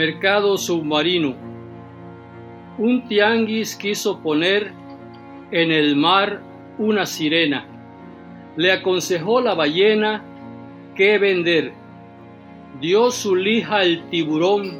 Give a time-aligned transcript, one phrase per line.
[0.00, 1.34] Mercado submarino.
[2.78, 4.72] Un tianguis quiso poner
[5.50, 6.40] en el mar
[6.78, 7.66] una sirena.
[8.56, 10.24] Le aconsejó la ballena
[10.96, 11.74] qué vender.
[12.80, 14.70] Dio su lija el tiburón,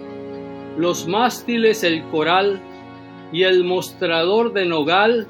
[0.79, 2.59] los mástiles el coral
[3.31, 5.29] y el mostrador de nogal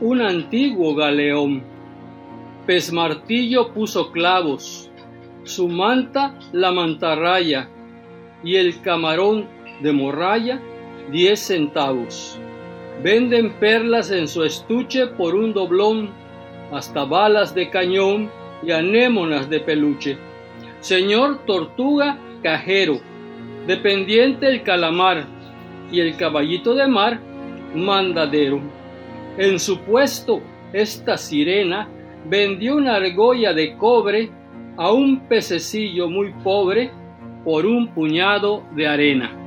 [0.00, 1.62] un antiguo galeón.
[2.66, 4.90] Pez martillo puso clavos,
[5.42, 7.68] su manta la mantarraya
[8.42, 9.46] y el camarón
[9.80, 10.60] de morralla
[11.10, 12.38] diez centavos.
[13.02, 16.10] Venden perlas en su estuche por un doblón,
[16.72, 18.30] hasta balas de cañón
[18.62, 20.18] y anémonas de peluche.
[20.80, 23.00] Señor Tortuga Cajero,
[23.66, 25.26] dependiente el calamar
[25.90, 27.20] y el caballito de mar
[27.74, 28.60] mandadero.
[29.36, 30.40] En su puesto,
[30.72, 31.88] esta sirena
[32.28, 34.30] vendió una argolla de cobre
[34.76, 36.90] a un pececillo muy pobre
[37.48, 39.37] por un puñado de arena.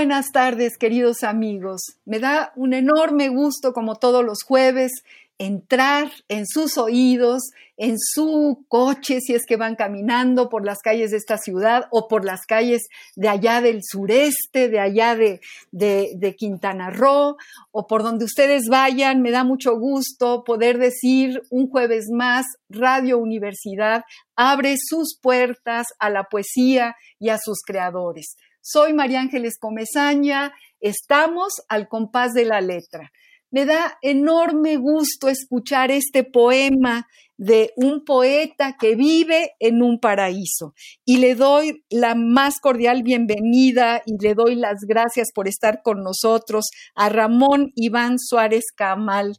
[0.00, 1.82] Buenas tardes, queridos amigos.
[2.06, 4.92] Me da un enorme gusto, como todos los jueves,
[5.36, 7.42] entrar en sus oídos,
[7.76, 12.08] en su coche, si es que van caminando por las calles de esta ciudad o
[12.08, 17.36] por las calles de allá del sureste, de allá de, de, Quintana Roo,
[17.70, 19.20] o por donde ustedes vayan.
[19.20, 26.08] Me da mucho gusto poder decir un jueves más, Radio Universidad abre sus puertas a
[26.08, 28.36] la poesía y a sus creadores.
[28.62, 33.10] Soy María Ángeles Comezaña, estamos al compás de la letra.
[33.50, 40.74] Me da enorme gusto escuchar este poema de un poeta que vive en un paraíso.
[41.06, 46.02] Y le doy la más cordial bienvenida y le doy las gracias por estar con
[46.02, 49.38] nosotros a Ramón Iván Suárez Camal.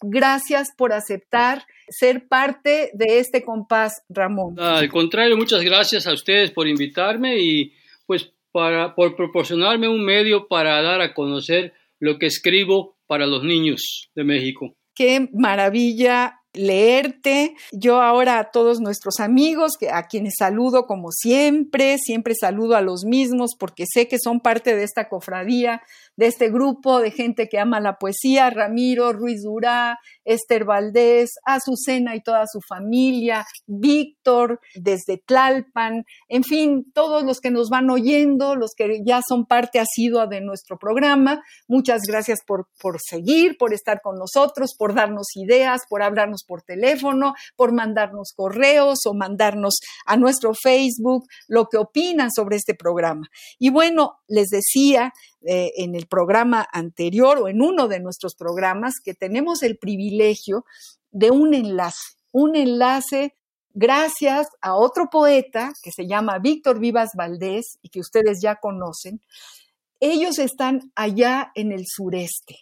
[0.00, 4.58] Gracias por aceptar ser parte de este compás, Ramón.
[4.58, 7.74] Al contrario, muchas gracias a ustedes por invitarme y
[8.06, 13.44] pues para, por proporcionarme un medio para dar a conocer lo que escribo para los
[13.44, 14.76] niños de México.
[14.94, 17.54] Qué maravilla leerte.
[17.72, 23.04] Yo ahora a todos nuestros amigos, a quienes saludo como siempre, siempre saludo a los
[23.04, 25.82] mismos porque sé que son parte de esta cofradía,
[26.16, 32.14] de este grupo de gente que ama la poesía, Ramiro, Ruiz Durá, Esther Valdés, Azucena
[32.14, 38.54] y toda su familia, Víctor desde Tlalpan, en fin, todos los que nos van oyendo,
[38.54, 41.42] los que ya son parte asidua de nuestro programa.
[41.68, 46.62] Muchas gracias por, por seguir, por estar con nosotros, por darnos ideas, por hablarnos por
[46.62, 53.28] teléfono, por mandarnos correos o mandarnos a nuestro Facebook lo que opinan sobre este programa.
[53.58, 55.12] Y bueno, les decía
[55.42, 60.64] eh, en el programa anterior o en uno de nuestros programas que tenemos el privilegio
[61.10, 63.34] de un enlace, un enlace
[63.72, 69.20] gracias a otro poeta que se llama Víctor Vivas Valdés y que ustedes ya conocen.
[70.00, 72.56] Ellos están allá en el sureste.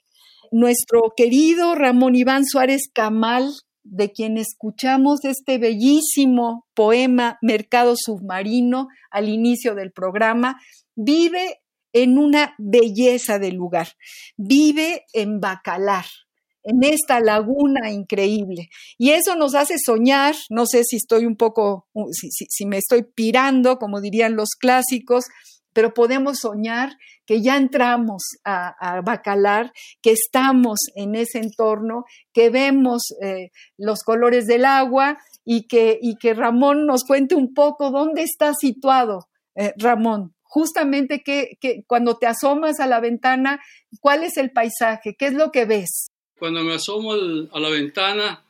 [0.50, 3.52] Nuestro querido Ramón Iván Suárez Camal
[3.90, 10.60] de quien escuchamos este bellísimo poema Mercado Submarino al inicio del programa,
[10.94, 11.60] vive
[11.92, 13.88] en una belleza de lugar,
[14.36, 16.04] vive en Bacalar,
[16.64, 18.68] en esta laguna increíble.
[18.98, 23.04] Y eso nos hace soñar, no sé si estoy un poco, si, si me estoy
[23.04, 25.24] pirando, como dirían los clásicos,
[25.72, 29.72] pero podemos soñar que ya entramos a, Bacalar,
[30.02, 36.16] que estamos en ese entorno, que vemos eh, los colores del agua y que, y
[36.16, 42.26] que Ramón nos cuente un poco dónde está situado, eh, Ramón, justamente que, cuando te
[42.26, 43.60] asomas a la ventana,
[44.00, 45.14] ¿cuál es el paisaje?
[45.18, 46.08] ¿Qué es lo que ves?
[46.38, 48.42] Cuando me asomo a la ventana,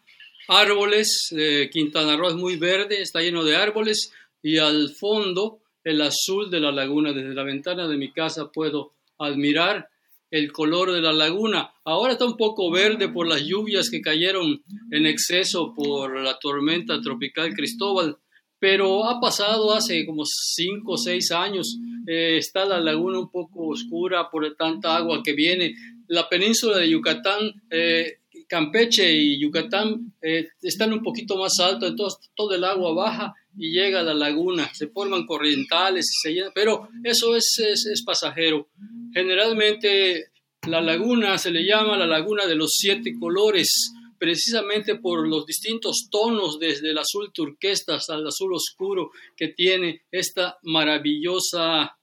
[0.49, 4.13] árboles, eh, Quintana Roo es muy verde, está lleno de árboles
[4.43, 7.13] y al fondo el azul de la laguna.
[7.13, 9.89] Desde la ventana de mi casa puedo admirar
[10.31, 11.71] el color de la laguna.
[11.85, 17.01] Ahora está un poco verde por las lluvias que cayeron en exceso por la tormenta
[17.01, 18.19] tropical Cristóbal,
[18.59, 21.79] pero ha pasado hace como cinco o seis años.
[22.07, 25.75] Eh, está la laguna un poco oscura por tanta agua que viene.
[26.09, 32.31] La península de Yucatán, eh, Campeche y Yucatán eh, están un poquito más altos, entonces
[32.35, 36.07] todo el agua baja y llega a la laguna, se forman corrientales
[36.55, 38.69] pero eso es, es, pasajero.
[39.13, 40.31] Generalmente
[40.67, 46.09] la laguna se le llama la laguna de los siete colores, precisamente por los distintos
[46.11, 51.99] tonos, desde el azul turquesa hasta el azul oscuro que tiene esta maravillosa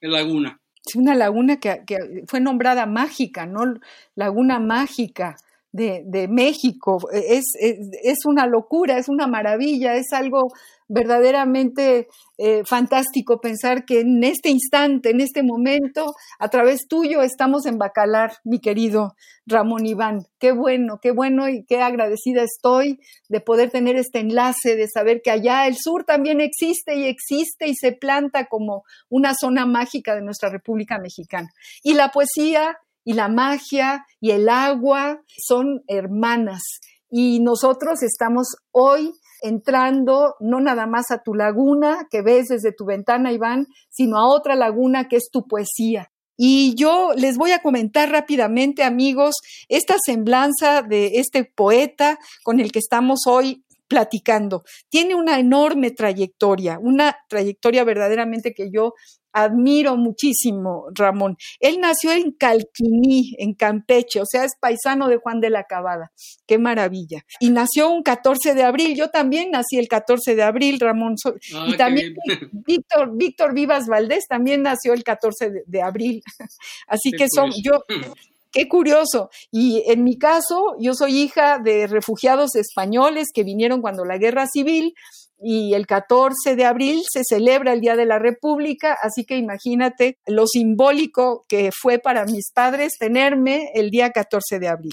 [0.00, 0.58] laguna.
[0.84, 3.74] Es una laguna que, que fue nombrada mágica, ¿no?
[4.14, 5.36] Laguna mágica
[5.72, 6.98] de, México.
[7.12, 10.48] Es, es, una locura, es una maravilla, es algo
[10.88, 17.64] verdaderamente eh, fantástico pensar que en este instante, en este momento, a través tuyo estamos
[17.64, 19.14] en Bacalar, mi querido
[19.46, 20.26] Ramón Iván.
[20.38, 25.22] Qué bueno, qué bueno y qué agradecida estoy de poder tener este enlace, de saber
[25.22, 30.14] que allá el sur también existe y existe y se planta como una zona mágica
[30.14, 31.48] de nuestra República Mexicana.
[31.82, 36.62] Y la poesía y la magia y el agua son hermanas.
[37.10, 39.12] Y nosotros estamos hoy
[39.42, 44.28] entrando no nada más a tu laguna que ves desde tu ventana, Iván, sino a
[44.28, 46.10] otra laguna que es tu poesía.
[46.36, 49.36] Y yo les voy a comentar rápidamente, amigos,
[49.68, 54.64] esta semblanza de este poeta con el que estamos hoy platicando.
[54.88, 58.94] Tiene una enorme trayectoria, una trayectoria verdaderamente que yo
[59.32, 61.36] admiro muchísimo, Ramón.
[61.60, 66.12] Él nació en Calquiní, en Campeche, o sea, es paisano de Juan de la Cabada.
[66.46, 67.24] Qué maravilla.
[67.40, 68.96] Y nació un 14 de abril.
[68.96, 71.16] Yo también nací el 14 de abril, Ramón.
[71.54, 72.14] Ah, y también
[72.52, 76.22] Víctor, Víctor Vivas Valdés también nació el 14 de, abril.
[76.86, 77.84] Así que son, yo,
[78.52, 79.30] Qué curioso.
[79.50, 84.46] Y en mi caso, yo soy hija de refugiados españoles que vinieron cuando la guerra
[84.46, 84.94] civil
[85.42, 90.18] y el 14 de abril se celebra el Día de la República, así que imagínate
[90.26, 94.92] lo simbólico que fue para mis padres tenerme el día 14 de abril.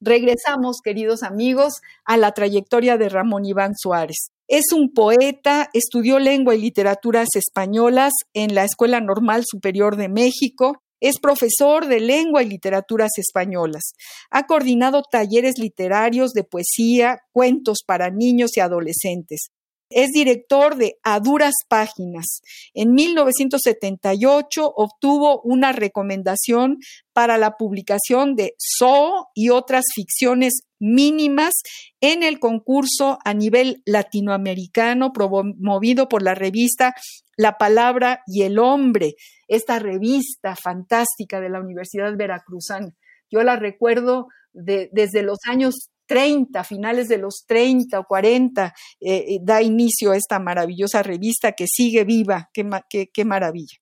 [0.00, 4.30] Regresamos, queridos amigos, a la trayectoria de Ramón Iván Suárez.
[4.48, 10.82] Es un poeta, estudió lengua y literaturas españolas en la Escuela Normal Superior de México,
[11.00, 13.92] es profesor de lengua y literaturas españolas.
[14.30, 19.50] Ha coordinado talleres literarios de poesía, cuentos para niños y adolescentes.
[19.90, 22.42] Es director de A Duras Páginas.
[22.74, 26.78] En 1978 obtuvo una recomendación
[27.12, 31.54] para la publicación de So y otras ficciones mínimas
[32.00, 36.94] en el concurso a nivel latinoamericano promovido por la revista
[37.36, 39.14] La Palabra y el Hombre,
[39.48, 42.94] esta revista fantástica de la Universidad Veracruzana.
[43.30, 49.38] Yo la recuerdo desde los años 30, finales de los 30 o 40, eh, eh,
[49.42, 52.50] da inicio a esta maravillosa revista que sigue viva.
[52.52, 53.76] Qué, qué maravilla.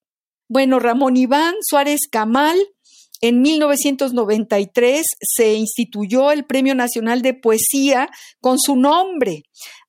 [0.47, 2.57] Bueno, Ramón Iván Suárez Camal,
[3.21, 9.43] en 1993 se instituyó el Premio Nacional de Poesía con su nombre.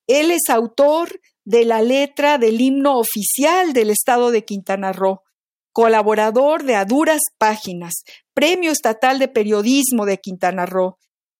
[0.07, 5.21] Él es autor de la letra del himno oficial del estado de Quintana Roo,
[5.71, 8.03] colaborador de A Duras Páginas,
[8.33, 10.97] Premio Estatal de Periodismo de Quintana Roo,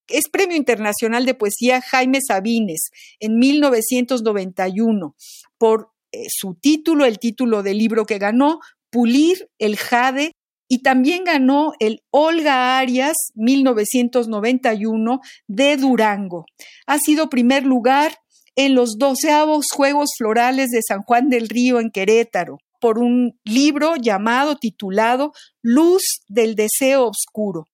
[0.09, 2.89] es Premio Internacional de Poesía Jaime Sabines
[3.19, 5.15] en 1991
[5.57, 10.31] por eh, su título, el título del libro que ganó, Pulir el Jade,
[10.71, 16.45] y también ganó el Olga Arias 1991 de Durango.
[16.85, 18.13] Ha sido primer lugar
[18.55, 23.95] en los doceavos Juegos Florales de San Juan del Río en Querétaro por un libro
[23.95, 27.65] llamado, titulado Luz del Deseo Oscuro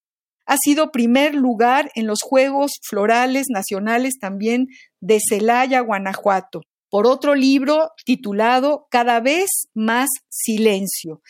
[0.46, 4.68] ha sido primer lugar en los Juegos Florales Nacionales también
[5.00, 11.22] de Celaya, Guanajuato, por otro libro titulado Cada vez más silencio.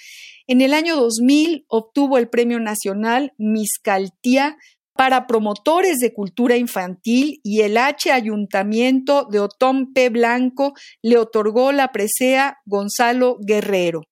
[0.48, 4.58] En el año 2000 obtuvo el Premio Nacional Miscaltía
[4.94, 10.10] para promotores de cultura infantil y el H Ayuntamiento de Otón P.
[10.10, 14.04] Blanco le otorgó la presea Gonzalo Guerrero.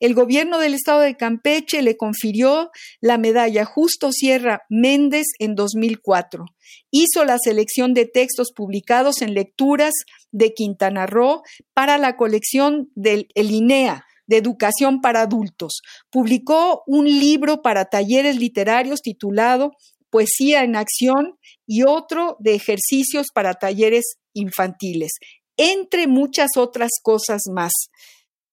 [0.00, 2.70] El gobierno del estado de Campeche le confirió
[3.02, 6.46] la medalla Justo Sierra Méndez en 2004.
[6.90, 9.92] Hizo la selección de textos publicados en lecturas
[10.32, 11.42] de Quintana Roo
[11.74, 15.82] para la colección del INEA, de educación para adultos.
[16.08, 19.72] Publicó un libro para talleres literarios titulado
[20.08, 25.10] Poesía en Acción y otro de ejercicios para talleres infantiles,
[25.58, 27.72] entre muchas otras cosas más.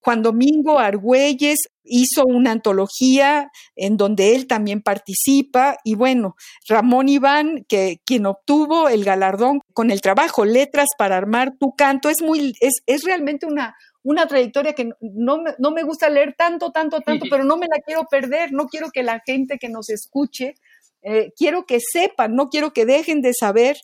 [0.02, 6.36] Juan Domingo Argüelles hizo una antología en donde él también participa y bueno,
[6.68, 12.10] Ramón Iván, que quien obtuvo el galardón con el trabajo Letras para armar tu canto,
[12.10, 13.76] es muy es, es realmente una
[14.08, 17.82] una trayectoria que no, no, me gusta leer tanto, tanto, tanto, pero no me la
[17.86, 20.56] quiero perder, no quiero que la gente que nos escuche,
[21.02, 23.76] eh, quiero que sepan, no quiero que dejen de saber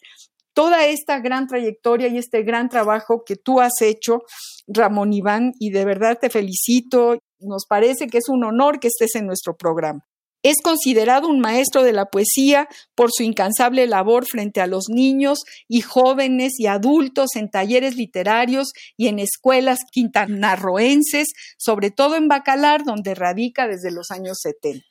[0.54, 4.24] toda esta gran trayectoria y este gran trabajo que tú has hecho,
[4.68, 7.20] Ramón Iván, y de verdad te felicito.
[7.40, 10.06] Nos parece que es un honor que estés en nuestro programa.
[10.44, 15.40] Es considerado un maestro de la poesía por su incansable labor frente a los niños
[15.70, 22.84] y jóvenes y adultos en talleres literarios y en escuelas quintanarroenses, sobre todo en Bacalar,
[22.84, 24.84] donde radica desde los años 70.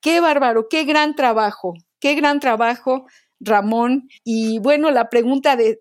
[0.00, 3.06] Qué bárbaro, qué gran trabajo, qué gran trabajo
[3.40, 4.08] Ramón.
[4.24, 5.78] Y bueno, la pregunta de,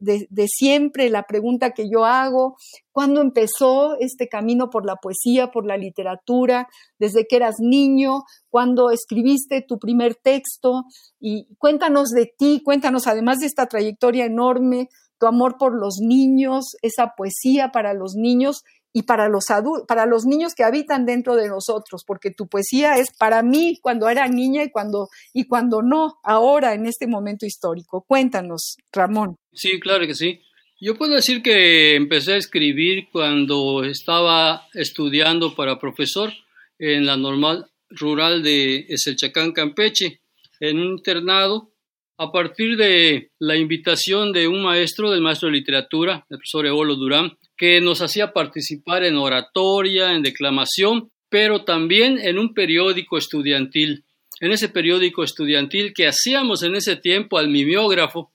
[0.48, 2.58] siempre, la pregunta que yo hago,
[2.92, 6.68] ¿cuándo empezó este camino por la poesía, por la literatura?
[7.00, 8.24] ¿Desde que eras niño?
[8.50, 10.84] ¿Cuándo escribiste tu primer texto?
[11.20, 16.76] Y cuéntanos de ti, cuéntanos además de esta trayectoria enorme, tu amor por los niños,
[16.82, 18.64] esa poesía para los niños
[18.96, 22.94] y para los adultos, para los niños que habitan dentro de nosotros, porque tu poesía
[22.96, 27.46] es para mí cuando era niña y cuando y cuando no, ahora en este momento
[27.46, 28.06] histórico.
[28.08, 29.36] Cuéntanos, Ramón.
[29.52, 30.40] Sí, claro que sí.
[30.80, 36.32] Yo puedo decir que empecé a escribir cuando estaba estudiando para profesor
[36.80, 40.22] en la normal rural de Eselchacán, Campeche,
[40.62, 41.75] en un internado,
[42.18, 46.96] a partir de la invitación de un maestro, del maestro de literatura, el profesor Eolo
[46.96, 54.06] Durán, que nos hacía participar en oratoria, en declamación, pero también en un periódico estudiantil.
[54.40, 58.32] En ese periódico estudiantil que hacíamos en ese tiempo al mimeógrafo,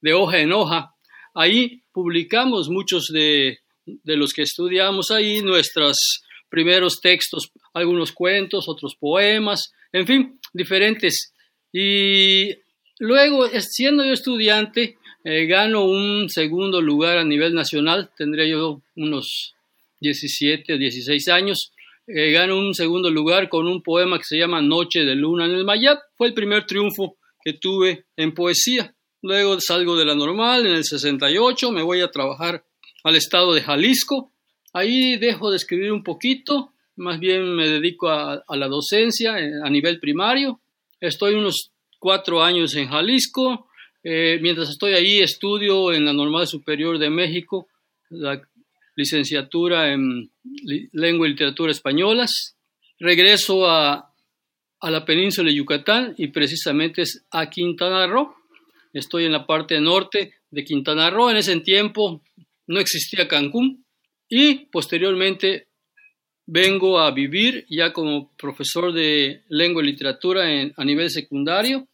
[0.00, 0.94] de hoja en hoja,
[1.34, 3.58] ahí publicamos muchos de,
[4.04, 11.32] los que estudiamos ahí, nuestros primeros textos, algunos cuentos, otros poemas, en fin, diferentes.
[11.72, 12.50] Y
[13.00, 19.54] luego, siendo yo estudiante, eh, gano un segundo lugar a nivel nacional, tendría yo unos
[20.00, 21.72] 17 o 16 años.
[22.06, 25.52] Eh, gano un segundo lugar con un poema que se llama Noche de Luna en
[25.52, 25.98] el Mayab.
[26.16, 28.94] Fue el primer triunfo que tuve en poesía.
[29.22, 32.64] Luego salgo de la normal en el 68, me voy a trabajar
[33.04, 34.32] al estado de Jalisco.
[34.72, 39.52] Ahí dejo de escribir un poquito, más bien me dedico a, a la docencia eh,
[39.62, 40.60] a nivel primario.
[41.00, 41.69] Estoy unos
[42.00, 43.68] cuatro años en Jalisco,
[44.02, 47.68] eh, mientras estoy ahí, estudio en la Normal Superior de México
[48.08, 48.42] la
[48.96, 50.30] licenciatura en
[50.92, 52.56] Lengua y Literatura Españolas.
[52.98, 54.12] Regreso a,
[54.80, 58.34] a la península de Yucatán y precisamente es a Quintana Roo.
[58.92, 61.30] Estoy en la parte norte de Quintana Roo.
[61.30, 62.22] En ese tiempo
[62.66, 63.84] no existía Cancún
[64.28, 65.68] y posteriormente
[66.46, 70.44] vengo a vivir ya como profesor de lengua y literatura
[70.76, 71.88] a nivel secundario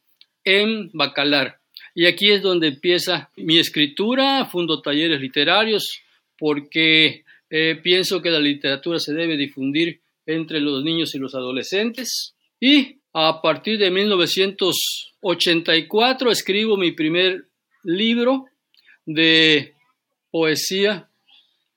[0.45, 1.59] en Bacalar.
[1.95, 6.03] Y aquí es donde empieza mi escritura, fundo talleres literarios,
[6.38, 12.35] porque eh, pienso que la literatura se debe difundir entre los niños y los adolescentes.
[12.61, 17.47] Y a partir de 1984 escribo mi primer
[17.83, 18.45] libro
[19.07, 19.73] de
[20.31, 21.09] poesía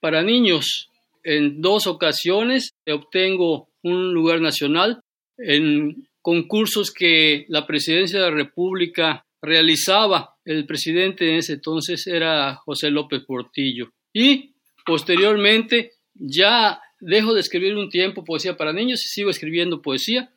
[0.00, 0.89] para niños.
[1.22, 5.00] En dos ocasiones obtengo un lugar nacional
[5.38, 12.56] en concursos que la Presidencia de la República realizaba el presidente en ese entonces era
[12.56, 13.90] José López Portillo.
[14.12, 20.30] Y posteriormente ya dejo de escribir un tiempo poesía para niños y sigo escribiendo poesía.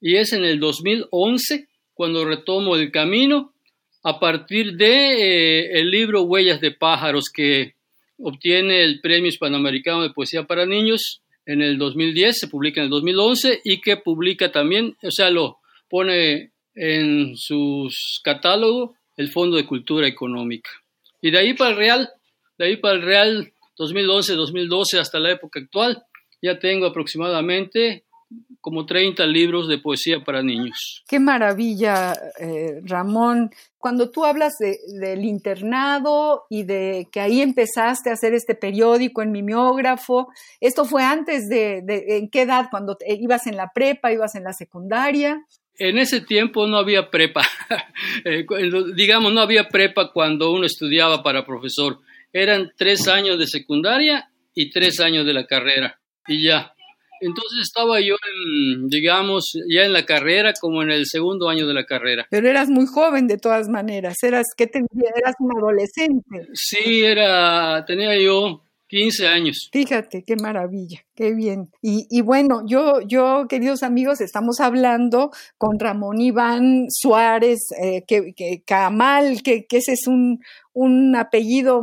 [0.00, 3.54] Y es en el 2011 cuando retomo el camino
[4.02, 7.76] a partir de eh, el libro Huellas de pájaros que
[8.22, 12.90] obtiene el Premio Hispanoamericano de Poesía para Niños en el 2010, se publica en el
[12.90, 19.66] 2011 y que publica también, o sea, lo pone en sus catálogos el Fondo de
[19.66, 20.70] Cultura Económica.
[21.20, 22.10] Y de ahí para el Real,
[22.58, 26.02] de ahí para el Real 2011-2012 hasta la época actual,
[26.40, 28.04] ya tengo aproximadamente
[28.62, 31.02] como 30 libros de poesía para niños.
[31.06, 33.50] Qué maravilla, eh, Ramón.
[33.76, 39.32] Cuando tú hablas del internado y de que ahí empezaste a hacer este periódico en
[39.32, 40.28] mimeógrafo,
[40.60, 42.68] ¿esto fue antes de, de en qué edad?
[42.70, 45.44] ¿Cuando ibas en la prepa, ibas en la secundaria?
[45.76, 47.42] En ese tiempo no había prepa,
[48.24, 48.46] eh,
[48.94, 51.98] digamos, no había prepa cuando uno estudiaba para profesor.
[52.32, 56.72] Eran tres años de secundaria y tres años de la carrera y ya.
[57.22, 61.74] Entonces estaba yo, en, digamos, ya en la carrera, como en el segundo año de
[61.74, 62.26] la carrera.
[62.30, 66.48] Pero eras muy joven de todas maneras, eras, ¿qué Eras un adolescente.
[66.54, 68.62] Sí, era, tenía yo
[68.92, 69.70] 15 años.
[69.72, 71.70] Fíjate, qué maravilla, qué bien.
[71.80, 78.34] Y, y, bueno, yo, yo, queridos amigos, estamos hablando con Ramón Iván Suárez, eh, que,
[78.34, 80.40] que, Camal, que, que ese es un,
[80.74, 81.80] un apellido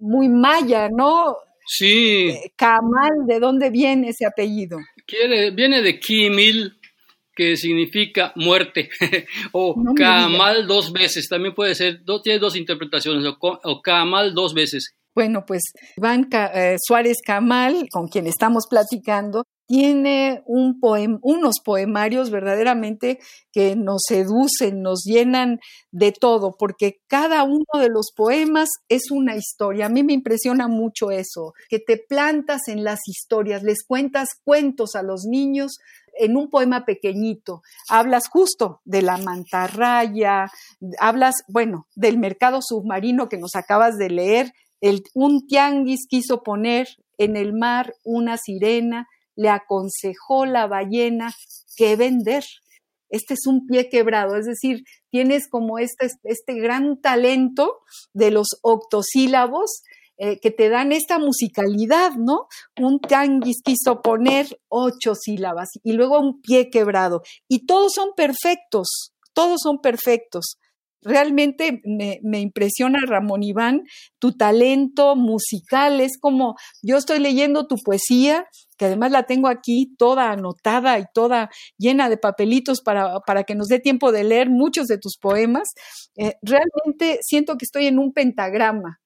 [0.00, 1.36] muy maya, ¿no?
[1.68, 2.30] Sí.
[2.30, 4.78] Eh, Camal, ¿de dónde viene ese apellido?
[5.54, 6.78] viene de Kimil,
[7.34, 8.88] que significa muerte,
[9.52, 14.94] o Kamal dos veces, también puede ser, tiene dos interpretaciones, o, o Kamal dos veces.
[15.14, 15.62] Bueno, pues
[15.96, 20.80] Iván eh, Suárez Camal, con quien estamos platicando, tiene un
[21.22, 23.18] unos poemarios verdaderamente
[23.52, 25.60] que nos seducen, nos llenan
[25.90, 29.86] de todo, porque cada uno de los poemas es una historia.
[29.86, 34.94] A mí me impresiona mucho eso, que te plantas en las historias, les cuentas cuentos
[34.94, 35.76] a los niños
[36.18, 37.60] en un poema pequeñito.
[37.90, 40.46] Hablas justo de la mantarraya,
[40.98, 44.52] hablas, bueno, del mercado submarino que nos acabas de leer,
[45.12, 49.06] un tianguis quiso poner en el mar una sirena,
[49.38, 51.32] le aconsejó la ballena
[51.76, 52.44] que vender.
[53.08, 57.78] Este es un pie quebrado, es decir, tienes como este, este gran talento
[58.12, 59.82] de los octosílabos
[60.18, 62.48] eh, que te dan esta musicalidad, ¿no?
[62.78, 67.22] Un tianguis quiso poner ocho sílabas y luego un pie quebrado.
[67.46, 70.58] Y todos son perfectos, todos son perfectos.
[71.02, 73.82] Realmente me, impresiona, Ramón Iván,
[74.18, 76.00] tu talento musical.
[76.00, 81.04] Es como, yo estoy leyendo tu poesía, que además la tengo aquí toda anotada y
[81.14, 85.16] toda llena de papelitos para, para que nos dé tiempo de leer muchos de tus
[85.18, 85.68] poemas.
[86.16, 89.00] Eh, realmente siento que estoy en un pentagrama,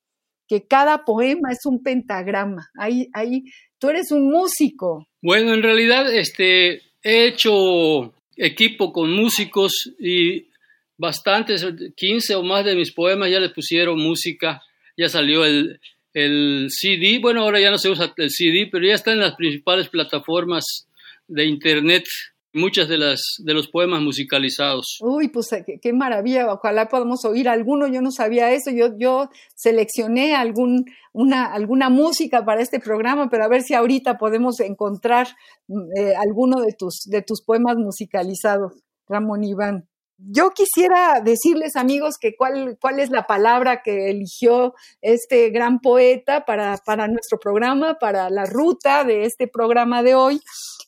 [0.49, 2.69] que cada poema es un pentagrama.
[2.79, 3.45] Ahí, ahí,
[3.79, 5.07] tú eres un músico.
[5.21, 10.52] Bueno, en realidad, este, he hecho equipo con músicos y
[10.97, 14.63] bastantes, 15 o más de mis poemas ya le pusieron música,
[14.97, 15.81] ya salió el,
[16.15, 19.35] el CD, bueno, ahora ya no se usa el CD, pero ya está en las
[19.35, 20.89] principales plataformas
[21.27, 22.05] de internet
[22.55, 24.99] muchas de las de los poemas musicalizados.
[25.01, 29.29] Uy, pues eh, qué, maravilla, ojalá podamos oír alguno, yo no sabía eso, yo, yo
[29.55, 35.29] seleccioné algún, una, alguna música para este programa, pero a ver si ahorita podemos encontrar
[35.69, 39.89] mm, eh, alguno de tus, de tus poemas musicalizados, Ramón Iván.
[40.25, 46.45] Yo quisiera decirles, amigos, que cuál, cuál es la palabra que eligió este gran poeta
[46.45, 50.41] para, para nuestro programa, para la ruta de este programa de hoy,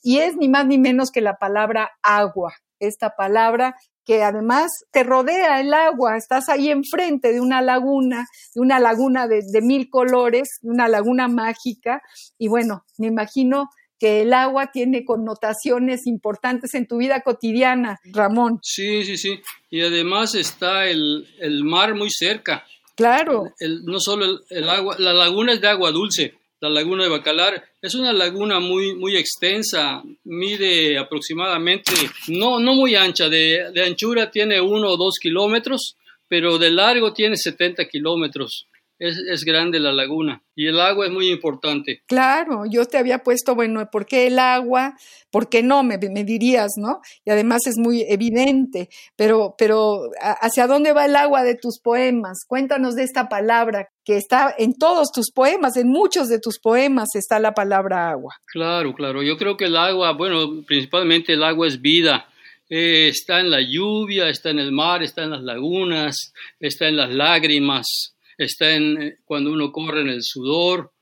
[0.02, 2.54] y es ni más ni menos que la palabra agua.
[2.78, 8.60] Esta palabra que además te rodea el agua, estás ahí enfrente de una laguna, de
[8.60, 12.02] una laguna de, de mil colores, una laguna mágica,
[12.38, 13.70] y bueno, me imagino
[14.04, 18.60] que el agua tiene connotaciones importantes en tu vida cotidiana, Ramón.
[18.62, 19.40] Sí, sí, sí.
[19.70, 21.24] Y además está el,
[21.64, 22.66] mar muy cerca.
[22.96, 23.44] Claro.
[23.60, 27.64] no solo el, agua, la laguna es de agua dulce, la laguna de Bacalar.
[27.80, 31.92] Es una laguna muy, muy extensa, mide aproximadamente,
[32.28, 35.96] no, no muy ancha, de, de anchura tiene uno o dos kilómetros,
[36.28, 38.66] pero de largo tiene 70 kilómetros
[39.08, 42.02] es, grande la laguna y el agua es muy importante.
[42.06, 44.94] Claro, yo te había puesto, bueno, ¿por qué el agua?
[45.30, 45.82] ¿Por qué no?
[45.82, 47.00] Me, me dirías, ¿no?
[47.24, 52.44] Y además es muy evidente, pero, pero ¿hacia dónde va el agua de tus poemas?
[52.46, 57.08] Cuéntanos de esta palabra que está en todos tus poemas, en muchos de tus poemas
[57.14, 58.34] está la palabra agua.
[58.46, 62.28] Claro, claro, yo creo que el agua, bueno, principalmente el agua es vida.
[62.68, 66.96] Eh, está en la lluvia, está en el mar, está en las lagunas, está en
[66.96, 70.92] las lágrimas, está en eh, cuando uno corre en el sudor.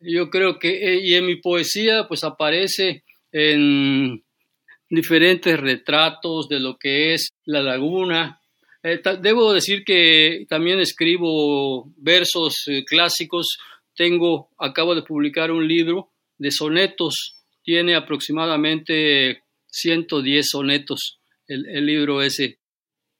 [0.00, 4.22] Yo creo que, eh, y en mi poesía, pues aparece en
[4.88, 8.40] diferentes retratos de lo que es la laguna.
[8.82, 12.54] Eh, debo decir que también escribo versos
[12.86, 13.58] clásicos.
[13.94, 17.34] Tengo, acabo de publicar un libro de sonetos.
[17.62, 22.60] Tiene aproximadamente 110 sonetos el, libro ese.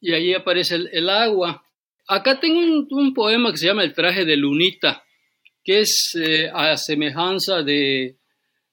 [0.00, 1.67] Y ahí aparece el agua
[2.08, 2.58] Acá tengo
[2.90, 5.04] un, poema que se llama El traje de Lunita,
[5.62, 8.16] que es eh, a semejanza de,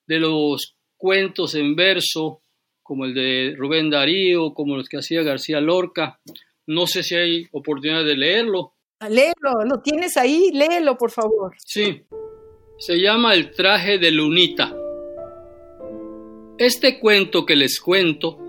[0.07, 2.41] los cuentos en verso,
[2.81, 6.19] como el de Rubén Darío, como los que hacía García Lorca.
[6.67, 8.73] No sé si hay oportunidad de leerlo.
[9.01, 11.55] Léelo, lo tienes ahí, léelo por favor.
[11.57, 12.03] Sí,
[12.79, 14.73] se llama El traje de Lunita.
[16.57, 18.39] Este cuento que les cuento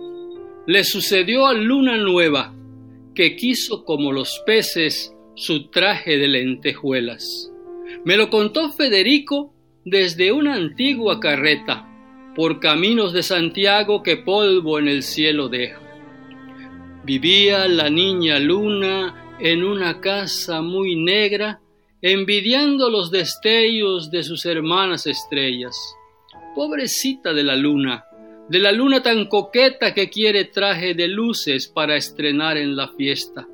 [0.66, 2.55] le sucedió a Luna Nueva,
[3.16, 7.50] que quiso como los peces su traje de lentejuelas.
[8.04, 9.52] Me lo contó Federico
[9.84, 11.88] desde una antigua carreta,
[12.36, 15.82] por caminos de Santiago que polvo en el cielo dejo.
[17.04, 21.60] Vivía la niña luna en una casa muy negra,
[22.02, 25.76] envidiando los destellos de sus hermanas estrellas.
[26.54, 28.04] Pobrecita de la luna,
[28.48, 33.46] de la luna tan coqueta que quiere traje de luces para estrenar en la fiesta.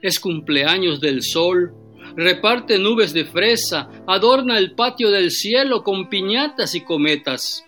[0.00, 1.72] Es cumpleaños del sol,
[2.16, 7.64] reparte nubes de fresa, adorna el patio del cielo con piñatas y cometas.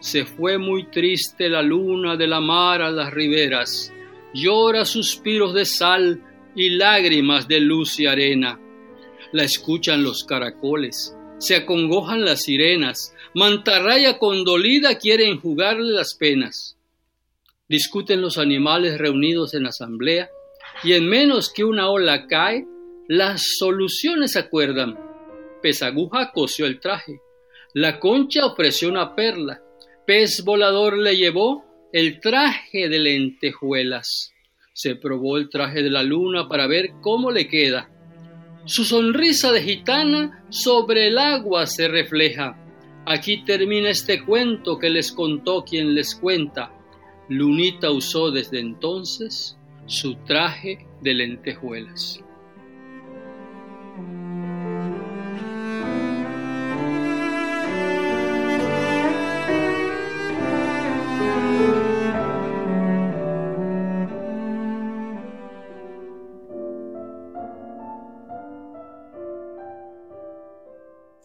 [0.00, 3.92] Se fue muy triste la luna de la mar a las riberas,
[4.34, 6.22] llora suspiros de sal
[6.56, 8.58] y lágrimas de luz y arena.
[9.32, 16.76] La escuchan los caracoles, se acongojan las sirenas, mantarraya condolida quiere enjugarle las penas.
[17.68, 20.28] Discuten los animales reunidos en asamblea,
[20.82, 22.66] y en menos que una ola cae,
[23.08, 24.98] las soluciones acuerdan.
[25.62, 27.20] Pesaguja cosió el traje,
[27.74, 29.62] la concha ofreció una perla,
[30.06, 34.32] pez volador le llevó el traje de lentejuelas.
[34.72, 37.90] Se probó el traje de la luna para ver cómo le queda.
[38.64, 42.56] Su sonrisa de gitana sobre el agua se refleja.
[43.12, 46.70] Aquí termina este cuento que les contó quien les cuenta.
[47.28, 52.22] Lunita usó desde entonces su traje de lentejuelas.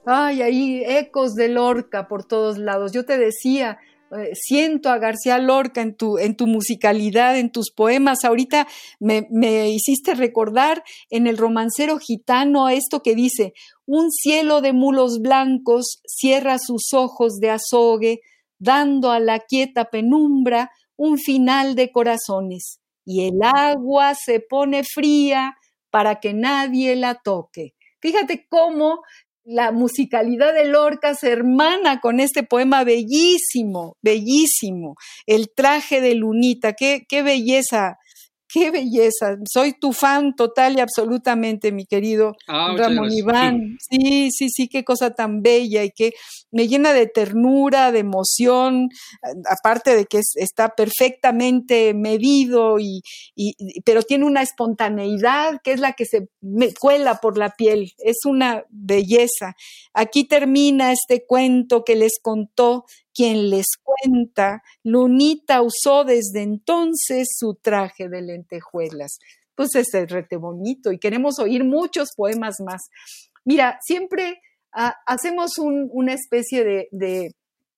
[0.05, 2.91] Ay, ahí ecos de Lorca por todos lados.
[2.91, 3.79] Yo te decía,
[4.11, 8.23] eh, siento a García Lorca en tu, en tu musicalidad, en tus poemas.
[8.23, 8.67] Ahorita
[8.99, 13.53] me, me hiciste recordar en el romancero gitano esto que dice,
[13.87, 18.21] un cielo de mulos blancos cierra sus ojos de azogue,
[18.59, 25.55] dando a la quieta penumbra un final de corazones, y el agua se pone fría
[25.89, 27.73] para que nadie la toque.
[27.99, 29.01] Fíjate cómo
[29.45, 34.95] la musicalidad de Lorca se hermana con este poema bellísimo, bellísimo,
[35.27, 37.99] el traje de Lunita, qué, qué belleza
[38.55, 39.35] qué belleza.
[39.51, 43.77] Soy tu fan total y absolutamente, mi querido ah, Ramón Iván.
[43.81, 46.13] Sí, sí, sí, qué cosa tan bella y que
[46.51, 48.87] me llena de ternura, de emoción,
[49.49, 53.01] aparte de que está perfectamente medido y,
[53.83, 57.91] pero tiene una espontaneidad que es la que se me cuela por la piel.
[57.97, 59.55] Es una belleza.
[59.93, 62.85] Aquí termina este cuento que les contó
[63.15, 69.19] quien les cuenta, Lunita usó desde entonces su traje de lentejuelas.
[69.55, 72.81] Pues es rete bonito y queremos oír muchos poemas más.
[73.45, 74.41] Mira, siempre
[74.73, 77.31] ah, hacemos una especie de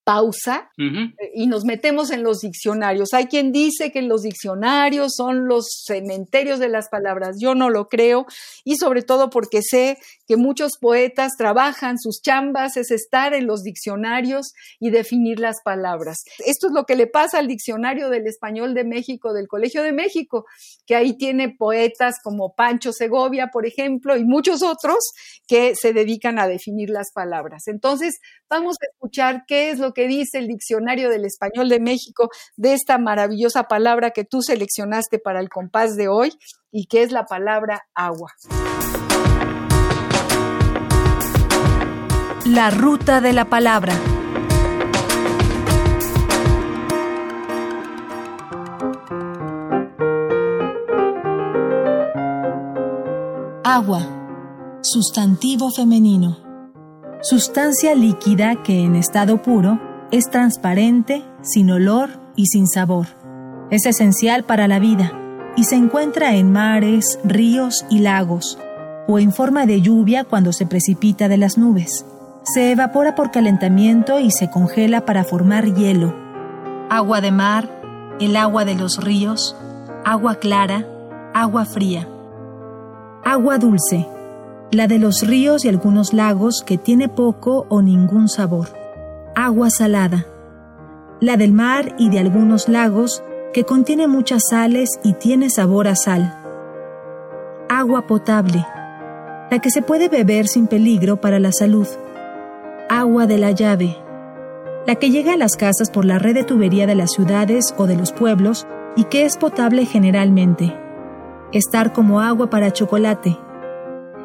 [0.08, 3.10] pausa eh, y nos metemos en los diccionarios.
[3.14, 7.36] Hay quien dice que los diccionarios son los cementerios de las palabras.
[7.42, 8.26] Yo no lo creo
[8.64, 13.64] y sobre todo porque sé que muchos poetas trabajan, sus chambas es estar en los
[13.64, 16.24] diccionarios y definir las palabras.
[16.46, 19.92] Esto es lo que le pasa al diccionario del español de México, del Colegio de
[19.92, 20.46] México,
[20.86, 25.00] que ahí tiene poetas como Pancho Segovia, por ejemplo, y muchos otros
[25.50, 27.68] que se dedican a definir las palabras.
[27.68, 32.30] Entonces, vamos a escuchar qué es lo que dice el Diccionario del Español de México
[32.58, 36.34] de esta maravillosa palabra que tú seleccionaste para el compás de hoy
[36.72, 38.34] y que es la palabra agua.
[42.46, 43.94] La ruta de la palabra.
[53.64, 54.80] Agua.
[54.82, 56.38] Sustantivo femenino.
[57.22, 63.08] Sustancia líquida que en estado puro es transparente, sin olor y sin sabor.
[63.70, 65.12] Es esencial para la vida
[65.58, 68.58] y se encuentra en mares, ríos y lagos,
[69.08, 72.06] o en forma de lluvia cuando se precipita de las nubes.
[72.44, 76.16] Se evapora por calentamiento y se congela para formar hielo.
[76.90, 77.70] Agua de mar,
[78.22, 79.58] el agua de los ríos,
[80.06, 80.86] agua clara,
[81.34, 82.08] agua fría.
[83.26, 84.08] Agua dulce,
[84.72, 88.87] la de los ríos y algunos lagos que tiene poco o ningún sabor
[89.40, 90.26] agua salada,
[91.22, 93.22] la del mar y de algunos lagos
[93.54, 96.44] que contiene muchas sales y tiene sabor a sal.
[97.70, 98.66] Agua potable,
[99.52, 101.88] la que se puede beber sin peligro para la salud.
[102.90, 103.96] Agua de la llave,
[104.88, 107.86] la que llega a las casas por la red de tubería de las ciudades o
[107.86, 110.76] de los pueblos y que es potable generalmente.
[111.54, 113.38] Estar como agua para chocolate.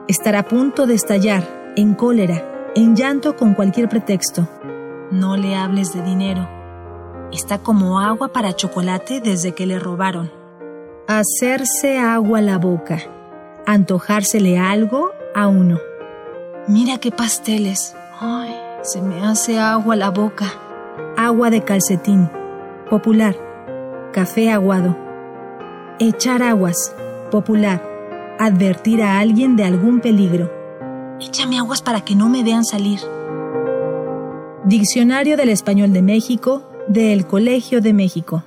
[0.09, 1.45] Estar a punto de estallar,
[1.77, 4.49] en cólera, en llanto con cualquier pretexto
[5.13, 6.49] no le hables de dinero.
[7.31, 10.33] Está como agua para chocolate desde que le robaron.
[11.07, 12.99] Hacerse agua la boca.
[13.67, 15.79] Antojársele algo a uno.
[16.67, 17.95] Mira qué pasteles.
[18.21, 20.47] Ay, se me hace agua la boca.
[21.17, 22.31] Agua de calcetín.
[22.89, 23.37] Popular.
[24.13, 24.97] Café aguado.
[25.99, 26.95] Echar aguas.
[27.31, 27.83] Popular.
[28.39, 30.51] Advertir a alguien de algún peligro.
[31.21, 33.01] Échame aguas para que no me vean salir.
[34.65, 38.45] Diccionario del Español de México del Colegio de México.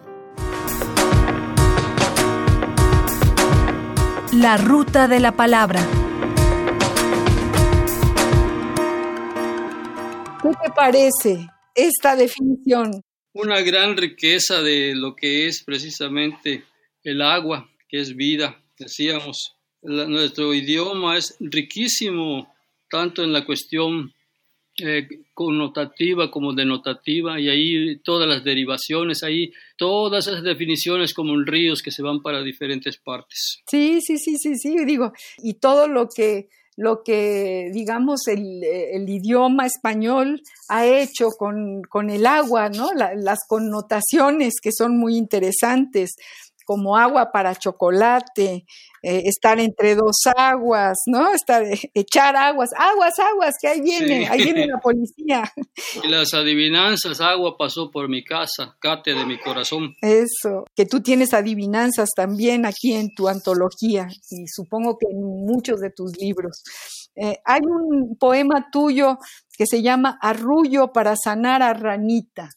[4.32, 5.86] La ruta de la palabra.
[10.41, 13.01] ¿Qué te parece esta definición?
[13.34, 16.63] Una gran riqueza de lo que es precisamente
[17.04, 19.58] el agua, que es vida, decíamos.
[19.82, 22.56] nuestro idioma es riquísimo,
[22.89, 24.14] tanto en la cuestión
[24.79, 31.81] eh, connotativa como denotativa, y ahí todas las derivaciones, ahí todas esas definiciones como ríos
[31.81, 33.61] que se van para diferentes partes.
[33.67, 39.07] Sí, sí, sí, sí, sí, digo, y todo lo que lo que, digamos, el, el
[39.07, 42.89] idioma español ha hecho con, con el agua, ¿no?
[42.93, 46.15] las connotaciones que son muy interesantes
[46.65, 48.65] como agua para chocolate,
[49.01, 51.32] eh, estar entre dos aguas, ¿no?
[51.32, 55.43] Estar, echar aguas, aguas, aguas, que ahí viene, ahí viene la policía.
[56.04, 59.95] Y las adivinanzas, agua pasó por mi casa, cate de mi corazón.
[60.01, 65.80] Eso, que tú tienes adivinanzas también aquí en tu antología y supongo que en muchos
[65.80, 66.63] de tus libros.
[67.15, 69.17] Eh, hay un poema tuyo
[69.58, 72.49] que se llama Arrullo para sanar a Ranita.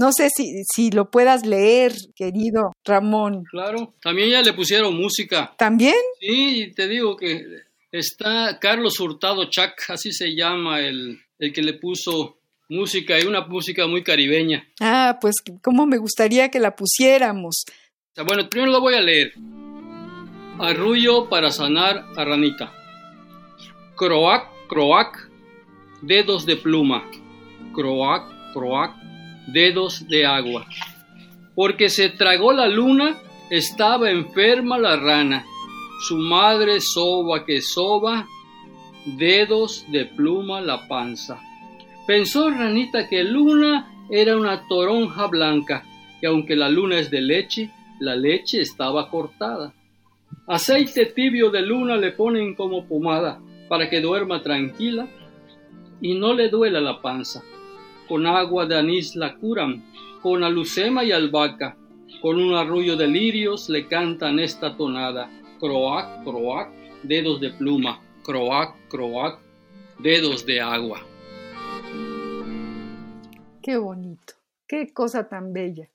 [0.00, 3.44] No sé si, si lo puedas leer, querido Ramón.
[3.50, 5.52] Claro, también ya le pusieron música.
[5.58, 5.94] ¿También?
[6.18, 7.44] Sí, te digo que
[7.92, 12.38] está Carlos Hurtado Chac, así se llama el, el que le puso
[12.70, 14.66] música y una música muy caribeña.
[14.80, 17.64] Ah, pues cómo me gustaría que la pusiéramos.
[18.26, 19.34] Bueno, primero lo voy a leer.
[20.58, 22.72] Arrullo para sanar a ranita.
[23.96, 25.30] Croac, croac,
[26.00, 27.06] dedos de pluma.
[27.74, 28.94] Croac, croac,
[29.46, 30.66] dedos de agua.
[31.54, 33.18] Porque se tragó la luna,
[33.50, 35.44] estaba enferma la rana.
[36.06, 38.26] Su madre soba que soba,
[39.04, 41.40] dedos de pluma la panza.
[42.06, 45.84] Pensó Ranita que luna era una toronja blanca,
[46.20, 49.74] y aunque la luna es de leche, la leche estaba cortada.
[50.46, 55.06] Aceite tibio de luna le ponen como pomada para que duerma tranquila
[56.00, 57.42] y no le duela la panza
[58.10, 59.84] con agua de anís la curan,
[60.20, 61.76] con alucema y albahaca,
[62.20, 66.72] con un arrullo de lirios le cantan esta tonada, croac, croac,
[67.04, 69.38] dedos de pluma, croac, croac,
[70.00, 71.06] dedos de agua.
[73.62, 74.34] Qué bonito,
[74.66, 75.88] qué cosa tan bella,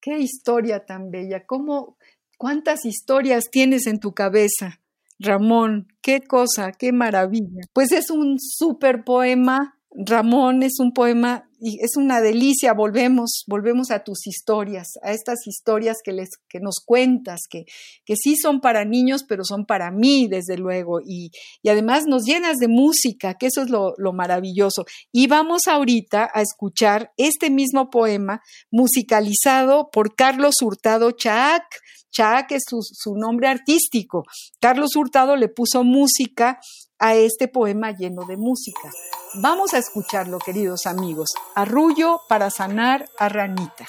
[0.00, 1.96] qué historia tan bella, cómo,
[2.38, 4.80] cuántas historias tienes en tu cabeza.
[5.20, 7.60] Ramón, qué cosa, qué maravilla.
[7.72, 13.92] Pues es un súper poema Ramón es un poema y es una delicia, volvemos, volvemos
[13.92, 17.66] a tus historias, a estas historias que, les, que nos cuentas, que,
[18.04, 21.30] que sí son para niños, pero son para mí, desde luego, y,
[21.62, 24.86] y además nos llenas de música, que eso es lo, lo, maravilloso.
[25.12, 31.62] Y vamos ahorita a escuchar este mismo poema musicalizado por Carlos Hurtado Chac.
[32.10, 34.24] Chac es su, su nombre artístico.
[34.60, 36.58] Carlos Hurtado le puso música
[37.02, 38.88] a este poema lleno de música.
[39.34, 41.30] Vamos a escucharlo, queridos amigos.
[41.56, 43.88] Arrullo para sanar a Ranita.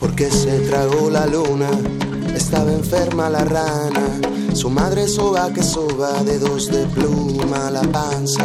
[0.00, 1.70] Porque se tragó la luna,
[2.34, 4.20] estaba enferma la rana.
[4.52, 8.44] Su madre soba que soba, dedos de pluma la panza.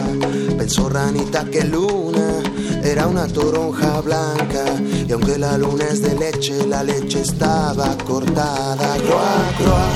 [0.55, 2.50] Pensó ranita que luna
[2.83, 4.65] era una toronja blanca
[5.07, 8.97] y aunque la luna es de leche, la leche estaba cortada.
[8.97, 9.87] Croa, croa,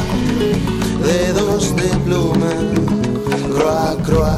[1.03, 2.53] dedos de pluma,
[3.55, 4.37] croa, croa,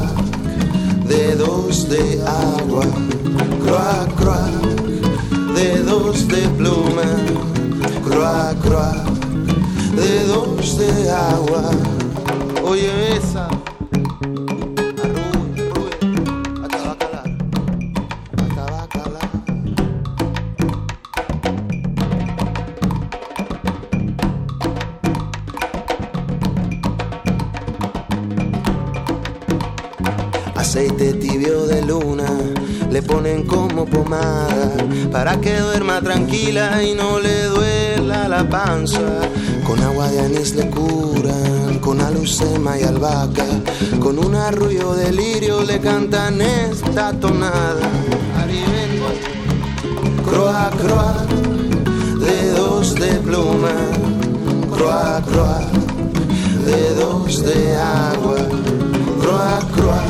[1.06, 2.86] dedos de agua,
[3.64, 4.50] croa, croa,
[5.54, 7.02] dedos de pluma,
[8.04, 9.04] croa, croa,
[9.94, 11.70] dedos de agua.
[12.64, 13.48] Oye esa.
[33.84, 34.72] Pomada
[35.12, 39.00] para que duerma tranquila y no le duela la panza.
[39.66, 43.46] Con agua de anís le curan, con alucema y albahaca,
[44.00, 47.88] con un arrullo de lirio le cantan esta tonada.
[50.24, 51.26] Croa, croa,
[52.20, 53.74] dedos de pluma,
[54.74, 55.60] croa, croa,
[56.64, 58.36] dedos de agua,
[59.20, 60.02] croa, croa,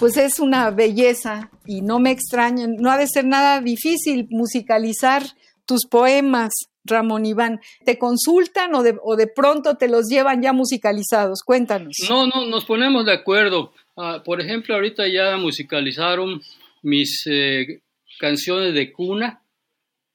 [0.00, 5.22] pues es una belleza y no me extrañen, no ha de ser nada difícil musicalizar
[5.66, 6.52] tus poemas,
[6.84, 7.60] Ramón Iván.
[7.84, 11.42] ¿Te consultan o de, o de pronto te los llevan ya musicalizados?
[11.44, 11.94] Cuéntanos.
[12.08, 13.74] No, no, nos ponemos de acuerdo.
[13.94, 16.40] Ah, por ejemplo, ahorita ya musicalizaron
[16.82, 17.82] mis eh,
[18.18, 19.42] canciones de cuna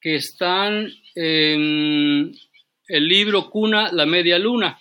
[0.01, 2.35] que están en
[2.87, 4.79] el libro Cuna, la media luna.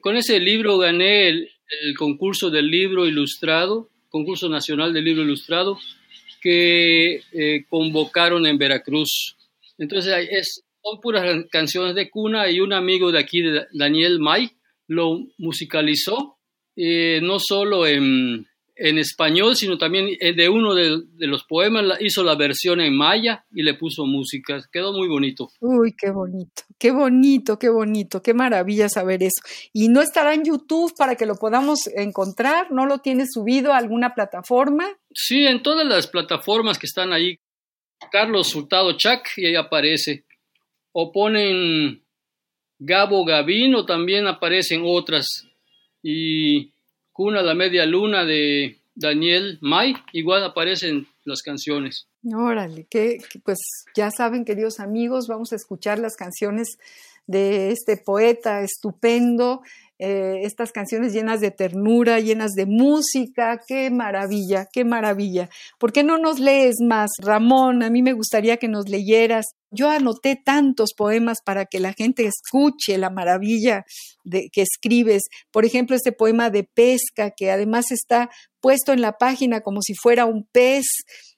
[0.00, 1.48] Con ese libro gané el,
[1.82, 5.78] el concurso del libro ilustrado concurso nacional del libro ilustrado
[6.40, 9.36] que eh, convocaron en Veracruz.
[9.78, 14.50] Entonces es, son puras canciones de cuna y un amigo de aquí, Daniel May,
[14.86, 16.36] lo musicalizó,
[16.76, 22.24] eh, no solo en, en español, sino también eh, de uno de, los poemas, hizo
[22.24, 24.60] la versión en maya y le puso música.
[24.72, 25.50] Quedó muy bonito.
[25.60, 29.42] Uy, qué bonito, qué bonito, qué bonito, qué maravilla saber eso.
[29.72, 33.78] Y no estará en YouTube para que lo podamos encontrar, ¿no lo tiene subido a
[33.78, 34.86] alguna plataforma?
[35.12, 37.38] Sí, en todas las plataformas que están ahí.
[38.10, 40.24] Carlos Hurtado Chac y ahí aparece.
[40.92, 42.02] O ponen
[42.78, 45.46] Gabo Gavino, también aparecen otras.
[46.02, 46.71] Y
[47.12, 52.08] Cuna la Media Luna de Daniel May, igual aparecen las canciones.
[52.24, 53.58] Órale, que, pues
[53.94, 56.78] ya saben, queridos amigos, vamos a escuchar las canciones
[57.26, 59.62] de este poeta estupendo,
[60.04, 65.48] eh, estas canciones llenas de ternura, llenas de música, qué maravilla, qué maravilla.
[65.78, 67.84] ¿Por qué no nos lees más, Ramón?
[67.84, 69.46] A mí me gustaría que nos leyeras.
[69.70, 73.84] Yo anoté tantos poemas para que la gente escuche la maravilla
[74.24, 75.22] de, que escribes.
[75.52, 78.28] Por ejemplo, este poema de pesca, que además está
[78.60, 80.86] puesto en la página como si fuera un pez,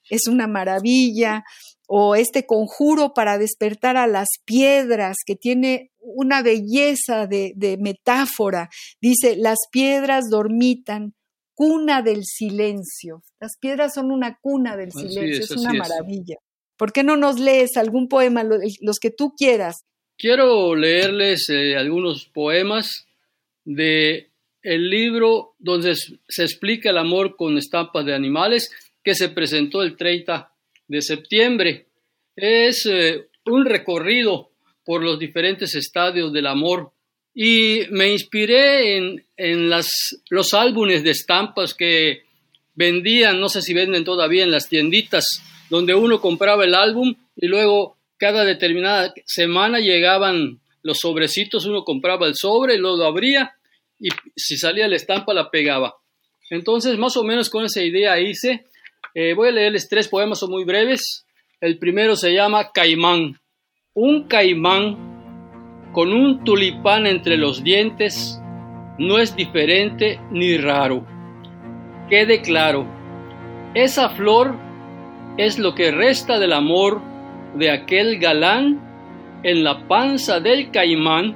[0.09, 1.43] es una maravilla
[1.87, 8.69] o este conjuro para despertar a las piedras, que tiene una belleza de, metáfora.
[9.01, 11.13] Dice, las piedras dormitan,
[11.53, 13.23] cuna del silencio.
[13.39, 16.37] Las piedras son una cuna del silencio, es, una maravilla.
[16.77, 19.85] ¿Por qué no nos lees algún poema, los que tú quieras?
[20.17, 23.05] Quiero leerles eh, algunos poemas
[23.63, 28.71] de el libro donde se explica el amor con estampas de animales
[29.03, 30.54] que se presentó el 30
[30.87, 31.87] de septiembre.
[32.35, 34.51] Es eh, un recorrido
[34.83, 36.91] por los diferentes estadios del amor
[37.33, 39.89] y me inspiré en, en las,
[40.29, 42.23] los álbumes de estampas que
[42.75, 47.47] vendían, no sé si venden todavía en las tienditas, donde uno compraba el álbum y
[47.47, 53.55] luego cada determinada semana llegaban los sobrecitos, uno compraba el sobre, lo abría
[53.99, 55.95] y si salía la estampa la pegaba.
[56.49, 58.65] Entonces, más o menos con esa idea hice.
[59.17, 61.25] Eh, voy a leerles tres poemas, son muy breves.
[61.61, 63.37] El primero se llama Caimán.
[63.93, 68.41] Un caimán con un tulipán entre los dientes
[68.99, 71.05] no es diferente ni raro.
[72.09, 72.85] Quede claro,
[73.73, 74.53] esa flor
[75.37, 77.01] es lo que resta del amor
[77.55, 78.81] de aquel galán
[79.43, 81.33] en la panza del caimán,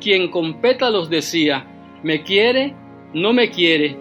[0.00, 1.66] quien con pétalos decía,
[2.04, 2.76] me quiere,
[3.14, 3.96] no me quiere,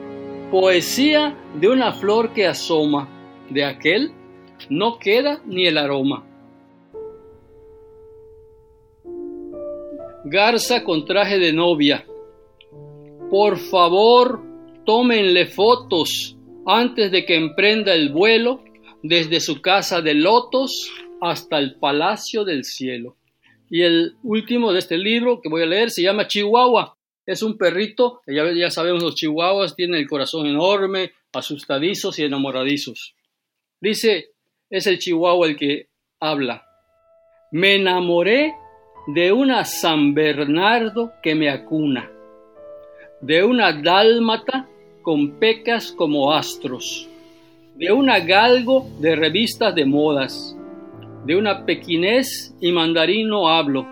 [0.52, 3.15] poesía de una flor que asoma,
[3.50, 4.12] de aquel
[4.70, 6.26] no queda ni el aroma.
[10.26, 12.06] Garza con traje de novia.
[13.30, 14.42] Por favor,
[14.86, 18.64] tómenle fotos antes de que emprenda el vuelo
[19.04, 20.92] desde su casa de lotos
[21.22, 23.16] hasta el palacio del cielo.
[23.70, 26.98] Y el último de este libro que voy a leer se llama Chihuahua.
[27.26, 33.16] Es un perrito, ya, ya sabemos los chihuahuas tienen el corazón enorme, asustadizos y enamoradizos.
[33.82, 34.32] Dice,
[34.70, 36.66] es el chihuahua el que habla.
[37.52, 38.54] Me enamoré
[39.08, 42.12] de una San Bernardo que me acuna.
[43.22, 44.68] de una dálmata
[45.02, 47.10] con pecas como astros,
[47.76, 50.56] de una galgo de revistas de modas,
[51.26, 53.88] de una pequinés y mandarino hablo,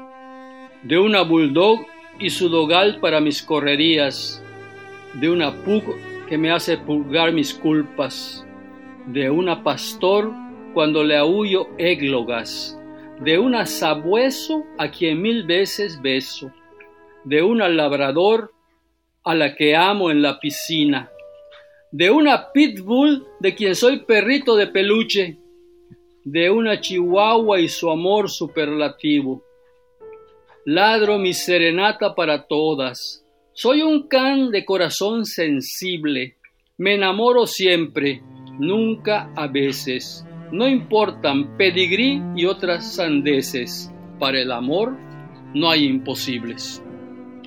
[0.84, 1.80] de una bulldog
[2.20, 4.44] y su dogal para mis correrías,
[5.16, 5.84] de una pug
[6.28, 8.46] que me hace purgar mis culpas,
[9.08, 10.32] de una pastor
[10.74, 12.80] cuando le aullo églogas,
[13.20, 16.52] de una sabueso a quien mil veces beso,
[17.24, 18.54] de una labrador
[19.24, 21.10] a la que amo en la piscina,
[21.92, 25.38] de una pitbull de quien soy perrito de peluche,
[26.24, 29.44] de una chihuahua y su amor superlativo.
[30.66, 33.26] Ladro mi serenata para todas.
[33.54, 36.38] Soy un can de corazón sensible.
[36.78, 38.24] Me enamoro siempre,
[38.60, 40.26] nunca a veces.
[40.52, 43.92] No importan pedigrí y otras sandeces.
[44.20, 44.96] Para el amor
[45.54, 46.82] no hay imposibles.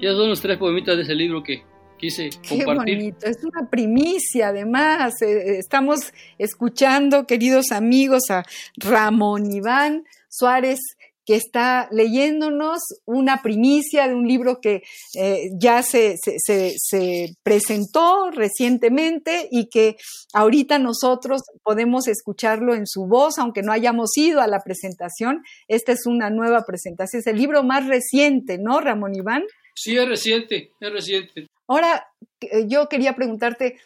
[0.00, 1.62] Ya son los tres poemitas de ese libro que
[1.98, 2.58] quise compartir.
[2.58, 5.14] Qué bonito, es una primicia además.
[5.22, 8.44] Eh, eh, estamos escuchando, queridos amigos, a
[8.76, 10.80] Ramón Iván Suárez
[11.26, 14.84] que está leyéndonos una primicia de un libro que
[15.18, 19.96] eh, ya se, se, presentó recientemente y que
[20.32, 25.42] ahorita nosotros podemos escucharlo en su voz, aunque no hayamos ido a la presentación.
[25.66, 29.42] Esta es una nueva presentación, es el libro más reciente, ¿no, Ramón Iván?
[29.74, 31.48] Sí, es reciente, es reciente.
[31.66, 32.06] Ahora,
[32.40, 33.78] eh, yo quería preguntarte,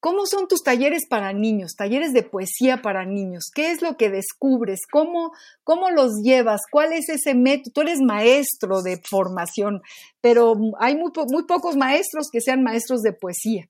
[0.00, 3.50] ¿cómo son tus talleres para niños, talleres de poesía para niños?
[3.54, 4.80] ¿Qué es lo que descubres?
[4.90, 5.32] ¿Cómo,
[5.62, 6.62] cómo los llevas?
[6.70, 7.72] ¿Cuál es ese método?
[7.74, 9.82] Tú eres maestro de formación,
[10.20, 13.68] pero hay muy, muy pocos maestros que sean maestros de poesía,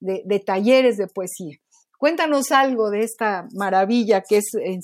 [0.00, 1.56] de, talleres de poesía.
[1.98, 4.78] Cuéntanos algo de esta maravilla que es eh,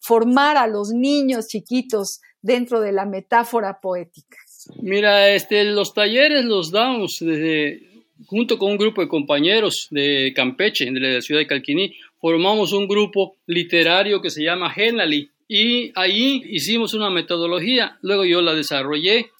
[0.00, 4.36] formar a los niños chiquitos dentro de la metáfora poética.
[4.82, 7.95] Mira, este, los talleres los damos desde,
[8.26, 12.88] junto con un grupo de compañeros de Campeche, de la ciudad de Calquiní, formamos un
[12.88, 19.30] grupo literario que se llama Genali y ahí hicimos una metodología, luego yo la desarrollé.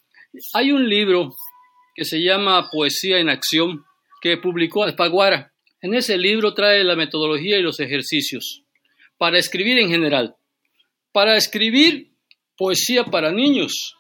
[0.53, 1.35] Hay un libro
[1.95, 3.85] que se llama Poesía en Acción
[4.21, 5.53] que publicó Alpaguara.
[5.81, 8.63] En ese libro trae la metodología y los ejercicios
[9.19, 10.37] para escribir en general.
[11.13, 12.11] Para escribir
[12.57, 13.97] poesía para niños,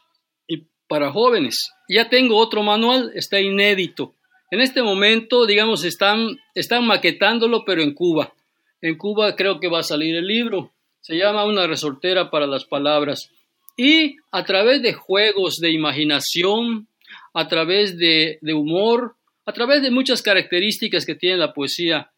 [0.89, 1.71] para jóvenes.
[1.89, 4.15] Ya tengo otro manual, está inédito.
[4.51, 8.33] En este momento, digamos, están, están maquetándolo, pero en Cuba.
[8.81, 10.73] En Cuba creo que va a salir el libro.
[11.01, 13.31] Se llama Una resortera para las palabras.
[13.77, 16.89] Y a través de juegos de imaginación,
[17.35, 22.11] a través de, humor, a través de muchas características que tiene la poesía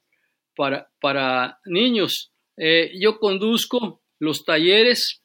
[0.55, 5.21] para, para niños, eh, yo conduzco los talleres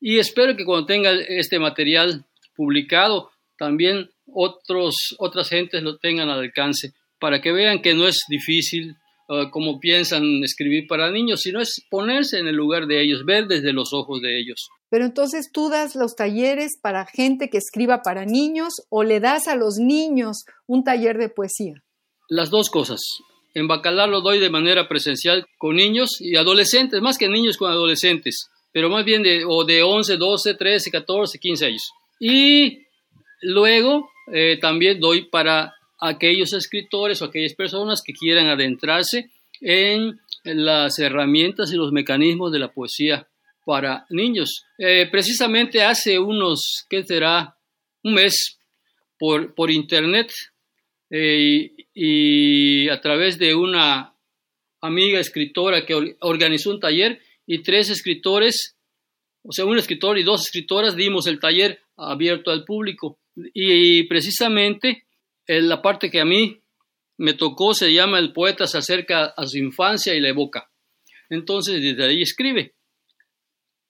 [0.00, 2.24] y espero que cuando tenga este material
[2.54, 8.20] publicado, también otros, otras gentes lo tengan al alcance, para que vean que no es
[8.28, 8.96] difícil
[9.28, 13.46] uh, como piensan escribir para niños, sino es ponerse en el lugar de ellos, ver
[13.46, 14.68] desde los ojos de ellos.
[14.90, 19.48] Pero entonces tú das los talleres para gente que escriba para niños o le das
[19.48, 21.74] a los niños un taller de poesía.
[22.28, 23.00] Las dos cosas.
[23.54, 27.70] En Bacalar lo doy de manera presencial con niños y adolescentes, más que niños con
[27.70, 31.90] adolescentes, pero más bien de, o de 11, 12, 13, 14, 15 años.
[32.18, 32.86] Y
[33.42, 40.98] luego eh, también doy para aquellos escritores o aquellas personas que quieran adentrarse en las
[40.98, 43.28] herramientas y los mecanismos de la poesía
[43.64, 44.64] para niños.
[44.78, 47.56] Eh, precisamente hace unos, ¿qué será?
[48.02, 48.58] Un mes
[49.18, 50.32] por, por internet
[51.10, 54.14] eh, y a través de una
[54.80, 58.76] amiga escritora que organizó un taller y tres escritores,
[59.44, 63.18] o sea, un escritor y dos escritoras dimos el taller abierto al público.
[63.36, 65.04] Y, precisamente
[65.46, 66.60] la parte que a mí
[67.18, 70.70] me tocó se llama El poeta se acerca a su infancia y la evoca.
[71.28, 72.74] Entonces, desde ahí escribe.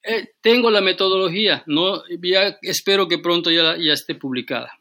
[0.03, 4.73] Eh, tengo la metodología, no, ya espero que pronto ya, ya esté publicada.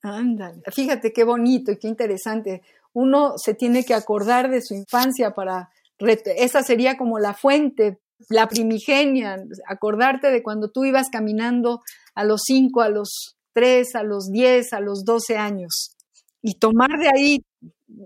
[0.00, 2.62] Ándale, fíjate qué bonito y qué interesante.
[2.94, 5.70] Uno se tiene que acordar de su infancia para,
[6.36, 7.98] esa sería como la fuente
[8.28, 11.82] la primigenia, acordarte de cuando tú ibas caminando
[12.14, 15.96] a los 5, a los 3, a los 10, a los 12 años
[16.42, 17.38] y tomar de ahí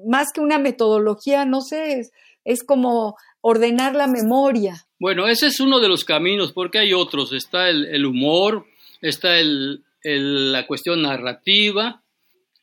[0.07, 2.03] más que una metodología, no sé,
[2.45, 4.87] es, como ordenar la memoria.
[4.99, 7.33] Bueno, ese es uno de los caminos, porque hay otros.
[7.33, 8.67] Está el, humor,
[9.01, 12.03] está el, la cuestión narrativa,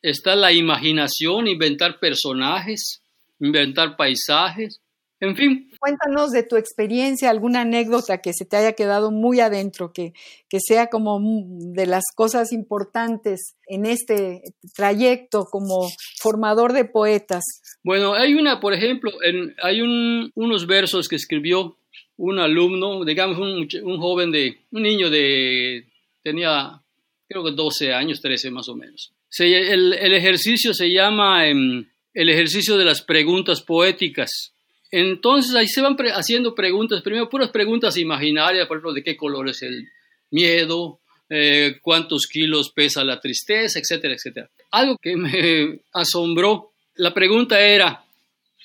[0.01, 3.01] está la imaginación, inventar personajes,
[3.39, 4.81] inventar paisajes,
[5.23, 5.69] En fin.
[5.79, 10.11] Cuéntanos de tu experiencia, alguna anécdota que se te haya quedado muy adentro, que,
[10.49, 14.41] que sea como de las cosas importantes en este
[14.75, 15.87] trayecto como
[16.19, 17.43] formador de poetas.
[17.83, 21.77] Bueno, hay una, por ejemplo, en, hay un, unos versos que escribió
[22.17, 25.85] un alumno, digamos un, un joven de, un niño de,
[26.21, 26.81] tenía
[27.29, 29.13] creo que 12 años, 13 más o menos.
[29.39, 34.52] el, el, ejercicio se llama em, el ejercicio de las preguntas poéticas.
[34.95, 39.49] Entonces ahí se van haciendo preguntas, primero puras preguntas imaginarias, por ejemplo, de qué color
[39.49, 39.89] es el
[40.29, 40.99] miedo,
[41.31, 44.51] eh, cuántos kilos pesa la tristeza, etcétera, etcétera.
[44.69, 48.05] Algo que me asombró, la pregunta era,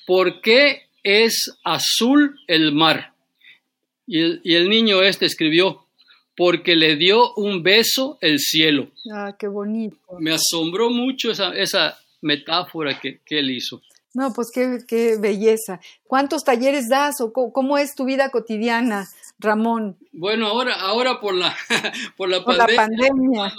[0.05, 3.11] ¿por qué es azul el mar?
[4.05, 5.87] Y el, y el niño este escribió,
[6.37, 8.91] porque le dio un beso el cielo.
[9.11, 9.97] Ah, qué bonito.
[10.19, 13.81] Me asombró mucho esa, esa metáfora que, que él hizo.
[14.13, 15.79] No, pues qué, qué belleza.
[16.03, 19.07] ¿Cuántos talleres das o cómo, es tu vida cotidiana,
[19.37, 19.97] Ramón?
[20.11, 21.55] Bueno, ahora, ahora por la,
[22.17, 23.53] por la pandemia,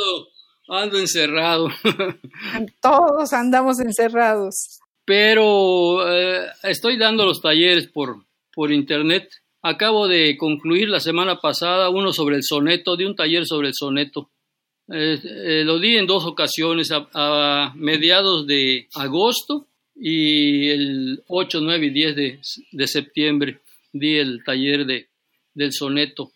[0.68, 1.68] Ando, encerrado.
[2.80, 4.78] Todos andamos encerrados.
[5.05, 9.28] Pero eh, estoy dando los talleres por, por internet.
[9.62, 13.74] Acabo de concluir la semana pasada uno sobre el soneto, de un taller sobre el
[13.74, 14.30] soneto.
[14.92, 19.69] Eh, eh, lo di en dos ocasiones, a mediados de agosto
[20.03, 22.40] y el 8, 9 y 10 de,
[22.72, 23.61] de septiembre
[23.92, 25.09] di el taller de,
[25.55, 26.32] del soneto.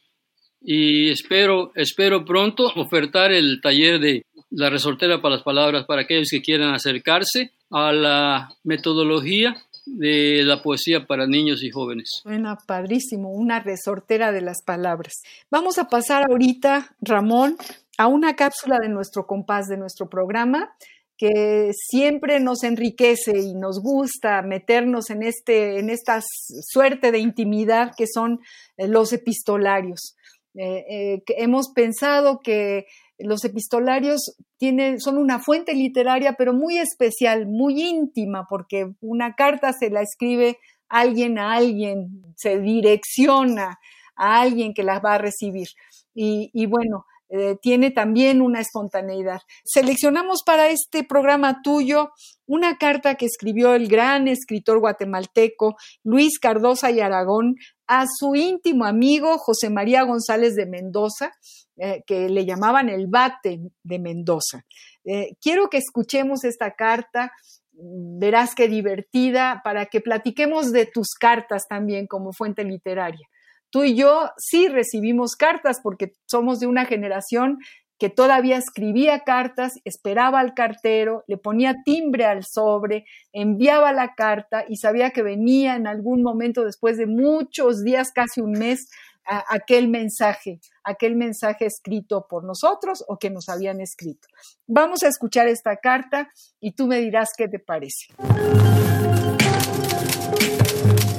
[0.60, 6.28] Y espero, espero pronto ofertar el taller de la resortera para las palabras para aquellos
[6.30, 9.56] que quieran acercarse a la metodología
[9.86, 12.20] de la poesía para niños y jóvenes.
[12.22, 15.22] Suena padrísimo, una resortera de las palabras.
[15.50, 17.56] Vamos a pasar ahorita, Ramón,
[17.98, 20.74] a una cápsula de nuestro compás, de nuestro programa,
[21.16, 27.92] que siempre nos enriquece y nos gusta meternos en, este, en esta suerte de intimidad
[27.96, 28.40] que son
[28.76, 30.16] eh, los epistolarios.
[30.56, 32.86] Eh, eh, hemos pensado que
[33.18, 39.72] los epistolarios tienen, son una fuente literaria, pero muy especial, muy íntima, porque una carta
[39.72, 40.58] se la escribe
[40.88, 43.78] alguien a alguien, se direcciona
[44.16, 45.68] a alguien que las va a recibir.
[46.14, 49.40] Y, y bueno, eh, tiene también una espontaneidad.
[49.64, 52.12] Seleccionamos para este programa tuyo
[52.46, 57.56] una carta que escribió el gran escritor guatemalteco Luis Cardosa y Aragón
[57.86, 61.32] a su íntimo amigo José María González de Mendoza,
[61.76, 64.64] eh, que le llamaban el bate de Mendoza.
[65.04, 67.32] Eh, quiero que escuchemos esta carta
[67.76, 73.28] verás qué divertida, para que platiquemos de tus cartas también como fuente literaria
[73.74, 77.58] tú y yo sí recibimos cartas porque somos de una generación
[77.98, 84.64] que todavía escribía cartas, esperaba al cartero, le ponía timbre al sobre, enviaba la carta
[84.68, 88.90] y sabía que venía en algún momento después de muchos días, casi un mes,
[89.24, 94.28] aquel mensaje, aquel mensaje escrito por nosotros o que nos habían escrito.
[94.68, 98.14] Vamos a escuchar esta carta y tú me dirás qué te parece.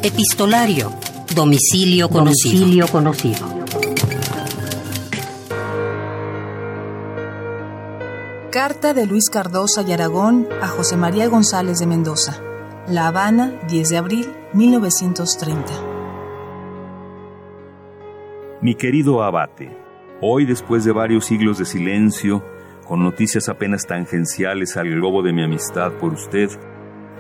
[0.04, 0.94] Epistolario
[1.36, 2.88] Domicilio conocido.
[2.88, 3.46] conocido.
[8.50, 12.42] Carta de Luis Cardosa y Aragón a José María González de Mendoza.
[12.88, 15.74] La Habana, 10 de abril 1930.
[18.62, 19.76] Mi querido abate,
[20.22, 22.46] hoy después de varios siglos de silencio,
[22.88, 26.50] con noticias apenas tangenciales al globo de mi amistad por usted,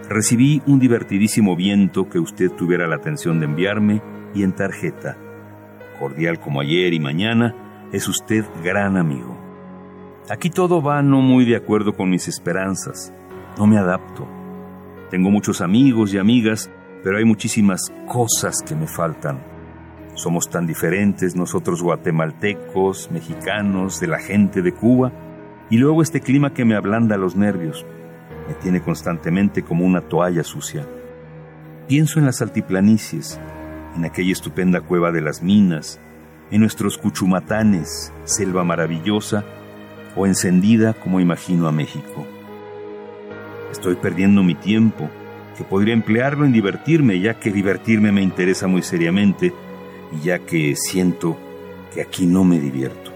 [0.10, 4.04] Recibí un divertidísimo viento que usted tuviera la atención de enviarme
[4.36, 5.18] y en tarjeta.
[6.00, 7.56] Cordial como ayer y mañana,
[7.92, 9.36] es usted gran amigo.
[10.30, 13.12] Aquí todo va no muy de acuerdo con mis esperanzas.
[13.58, 14.28] No me adapto.
[15.10, 16.70] Tengo muchos amigos y amigas,
[17.04, 19.40] pero hay muchísimas cosas que me faltan.
[20.14, 25.12] Somos tan diferentes nosotros guatemaltecos, mexicanos, de la gente de Cuba,
[25.72, 27.86] y luego este clima que me ablanda los nervios
[28.48, 30.86] me tiene constantemente como una toalla sucia.
[31.88, 33.40] Pienso en las altiplanicies,
[33.96, 36.00] en aquella estupenda cueva de las minas,
[36.52, 39.44] en nuestros cuchumatanes, selva maravillosa
[40.16, 42.26] o encendida como imagino a México.
[43.72, 45.10] Estoy perdiendo mi tiempo,
[45.58, 49.54] que podría emplearlo en divertirme, ya que divertirme me interesa muy seriamente
[50.12, 51.38] y ya que siento
[51.94, 53.12] que aquí no me divierto.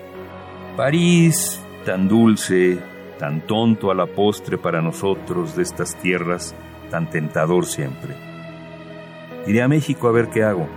[0.75, 2.79] París, tan dulce,
[3.19, 6.55] tan tonto a la postre para nosotros de estas tierras,
[6.89, 8.15] tan tentador siempre.
[9.45, 10.67] Iré a México a ver qué hago,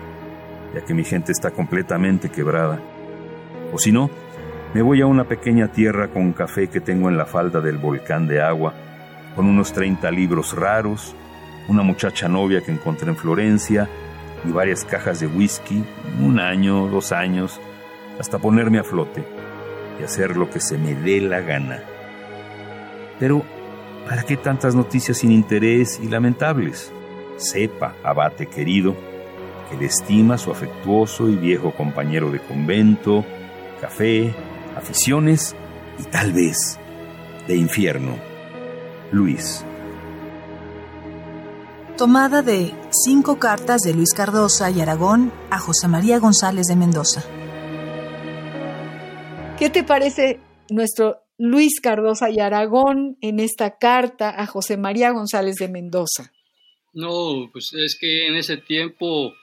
[0.74, 2.80] ya que mi gente está completamente quebrada.
[3.72, 4.11] O si no,
[4.74, 8.26] me voy a una pequeña tierra con café que tengo en la falda del volcán
[8.26, 8.74] de agua,
[9.36, 11.14] con unos 30 libros raros,
[11.68, 13.88] una muchacha novia que encontré en Florencia
[14.45, 15.84] y varias cajas de whisky,
[16.20, 17.61] un año, dos años,
[18.18, 19.24] hasta ponerme a flote
[20.01, 21.91] y hacer lo que se me dé la gana.
[23.23, 23.45] Pero,
[24.05, 26.91] ¿para qué tantas noticias sin interés y lamentables?
[27.37, 28.97] Sepa, abate querido,
[29.70, 33.25] que le estima su afectuoso y viejo compañero de convento,
[33.81, 34.35] café,
[34.77, 35.55] aficiones
[36.01, 36.81] y tal vez
[37.47, 38.16] de infierno,
[39.12, 39.64] Luis.
[41.97, 47.23] Tomada de cinco cartas de Luis Cardosa y Aragón a José María González de Mendoza.
[49.61, 55.57] ¿Qué te parece nuestro Luis Cardosa y Aragón en esta carta a José María González
[55.57, 56.32] de Mendoza?
[56.93, 59.34] No, pues es que en ese tiempo,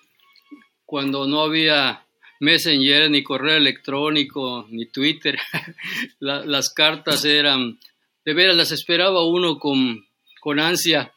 [0.86, 2.06] cuando no había
[2.40, 5.38] Messenger, ni correo electrónico, ni Twitter,
[6.22, 7.78] las cartas eran,
[8.24, 10.08] de veras las esperaba uno con,
[10.40, 11.12] con ansia.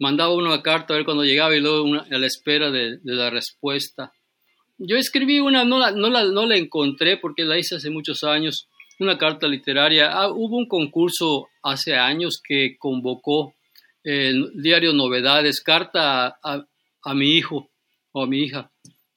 [0.00, 3.30] Mandaba uno a carta a ver cuando llegaba y luego a la espera de la
[3.30, 4.12] respuesta.
[4.78, 8.24] Yo escribí una, no la, no, la, no la encontré porque la hice hace muchos
[8.24, 8.68] años,
[9.00, 10.12] una carta literaria.
[10.12, 13.54] Ah, hubo un concurso hace años que convocó
[14.02, 16.64] el diario Novedades, carta a,
[17.04, 17.68] a, mi hijo
[18.12, 18.70] o a mi hija.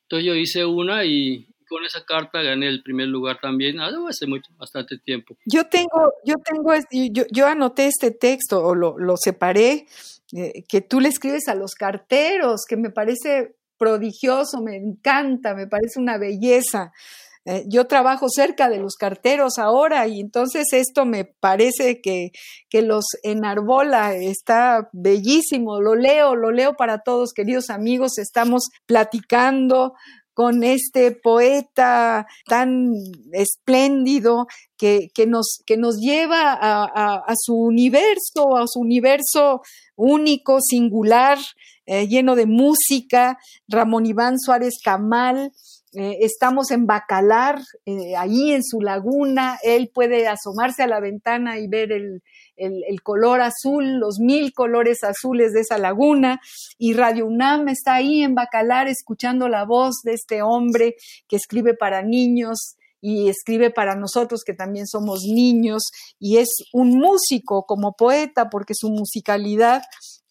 [0.04, 4.28] Entonces yo hice una y con esa carta gané el primer lugar también, ah, hace
[4.28, 5.38] mucho, bastante tiempo.
[5.46, 6.74] Yo tengo, yo tengo,
[7.12, 9.86] yo, yo anoté este texto o lo, lo separé,
[10.34, 15.66] eh, que tú le escribes a los carteros, que me parece prodigioso, me encanta, me
[15.66, 16.92] parece una belleza.
[17.46, 22.32] Eh, yo trabajo cerca de los carteros ahora y entonces esto me parece que,
[22.70, 29.94] que los enarbola, está bellísimo, lo leo, lo leo para todos, queridos amigos, estamos platicando
[30.34, 32.94] con este poeta tan
[33.34, 36.86] espléndido que, que, nos, que nos, lleva a,
[37.16, 39.62] a, su universo, a su universo
[39.96, 41.38] único, singular,
[41.86, 43.38] eh, lleno de música,
[43.68, 45.52] Ramón Iván Suárez Camal,
[45.94, 51.60] eh, estamos en Bacalar, eh, ahí en su laguna, él puede asomarse a la ventana
[51.60, 52.24] y ver el,
[52.56, 56.40] el, color azul, los mil colores azules de esa laguna,
[56.78, 60.96] y Radio UNAM está ahí en Bacalar escuchando la voz de este hombre
[61.28, 65.84] que escribe para niños y escribe para nosotros que también somos niños,
[66.20, 69.82] y es un músico como poeta porque su musicalidad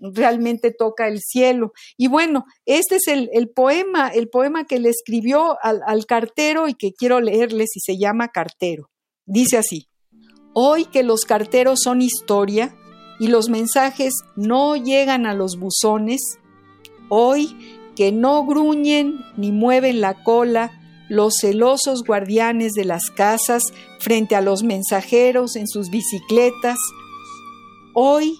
[0.00, 1.72] realmente toca el cielo.
[1.96, 6.74] Y bueno, este es el, poema, el poema que le escribió al, al cartero y
[6.74, 8.90] que quiero leerles y se llama Cartero.
[9.26, 9.88] Dice así.
[10.52, 12.76] Hoy que los carteros son historia
[13.20, 16.20] y los mensajes no llegan a los buzones,
[17.08, 17.56] hoy
[17.94, 20.80] que no gruñen ni mueven la cola
[21.10, 23.64] los celosos guardianes de las casas
[23.98, 26.78] frente a los mensajeros en sus bicicletas,
[27.94, 28.38] hoy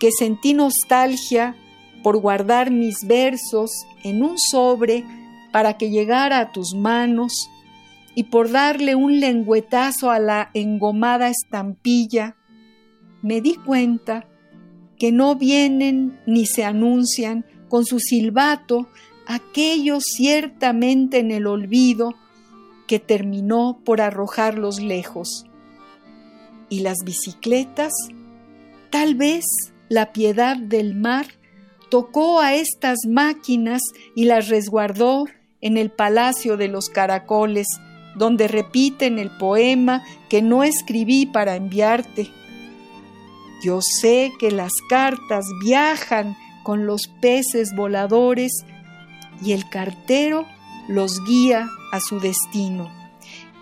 [0.00, 1.56] que sentí nostalgia
[2.02, 3.72] por guardar mis versos
[4.04, 5.04] en un sobre
[5.52, 7.48] para que llegara a tus manos,
[8.14, 12.34] y por darle un lengüetazo a la engomada estampilla,
[13.20, 14.26] me di cuenta
[14.98, 18.88] que no vienen ni se anuncian con su silbato
[19.26, 22.14] aquellos ciertamente en el olvido
[22.86, 25.44] que terminó por arrojarlos lejos.
[26.70, 27.92] Y las bicicletas,
[28.90, 29.44] tal vez
[29.88, 31.26] la piedad del mar,
[31.90, 33.80] tocó a estas máquinas
[34.14, 35.26] y las resguardó
[35.60, 37.66] en el palacio de los caracoles,
[38.16, 42.30] donde repiten el poema que no escribí para enviarte.
[43.62, 48.52] Yo sé que las cartas viajan con los peces voladores
[49.42, 50.46] y el cartero
[50.88, 52.90] los guía a su destino.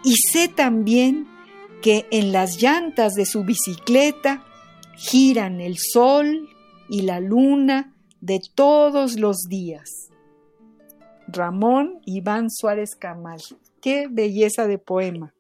[0.03, 1.27] Y sé también
[1.83, 4.45] que en las llantas de su bicicleta
[4.97, 6.49] giran el sol
[6.89, 10.11] y la luna de todos los días.
[11.27, 13.41] Ramón Iván Suárez Camal
[13.85, 15.35] qué belleza de poema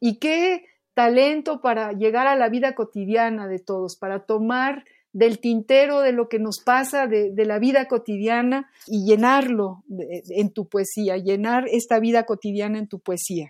[0.00, 6.00] y qué talento para llegar a la vida cotidiana de todos, para tomar del tintero
[6.00, 9.84] de lo que nos pasa de, la vida cotidiana y llenarlo
[10.30, 13.48] en tu poesía, llenar esta vida cotidiana en tu poesía.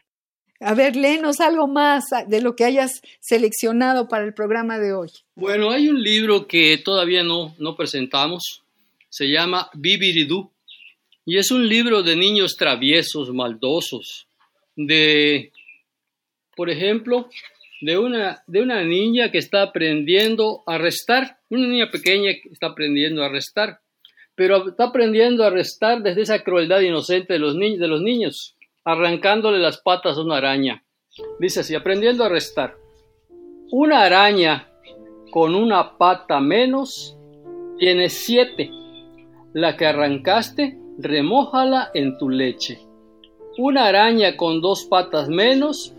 [0.61, 5.09] A ver, léenos algo más de lo que hayas seleccionado para el programa de hoy.
[5.35, 8.63] Bueno, hay un libro que todavía no, no presentamos,
[9.09, 10.51] se llama Viviridú,
[11.25, 14.27] y es un libro de niños traviesos, maldosos,
[14.77, 15.51] de,
[16.55, 17.31] por ejemplo,
[17.81, 22.69] de una, de una niña que está aprendiendo a restar, una niña pequeña que está
[22.69, 23.81] aprendiendo a restar,
[24.35, 29.59] pero está aprendiendo a restar desde esa crueldad inocente de los, de los niños, arrancándole
[29.59, 30.85] las patas a una araña.
[31.39, 32.77] Dice así, aprendiendo a restar.
[33.71, 34.69] Una araña
[35.31, 37.17] con una pata menos
[37.79, 38.71] tiene siete.
[39.53, 42.81] La que arrancaste remójala en tu leche.
[43.59, 45.95] Una araña con dos patas menos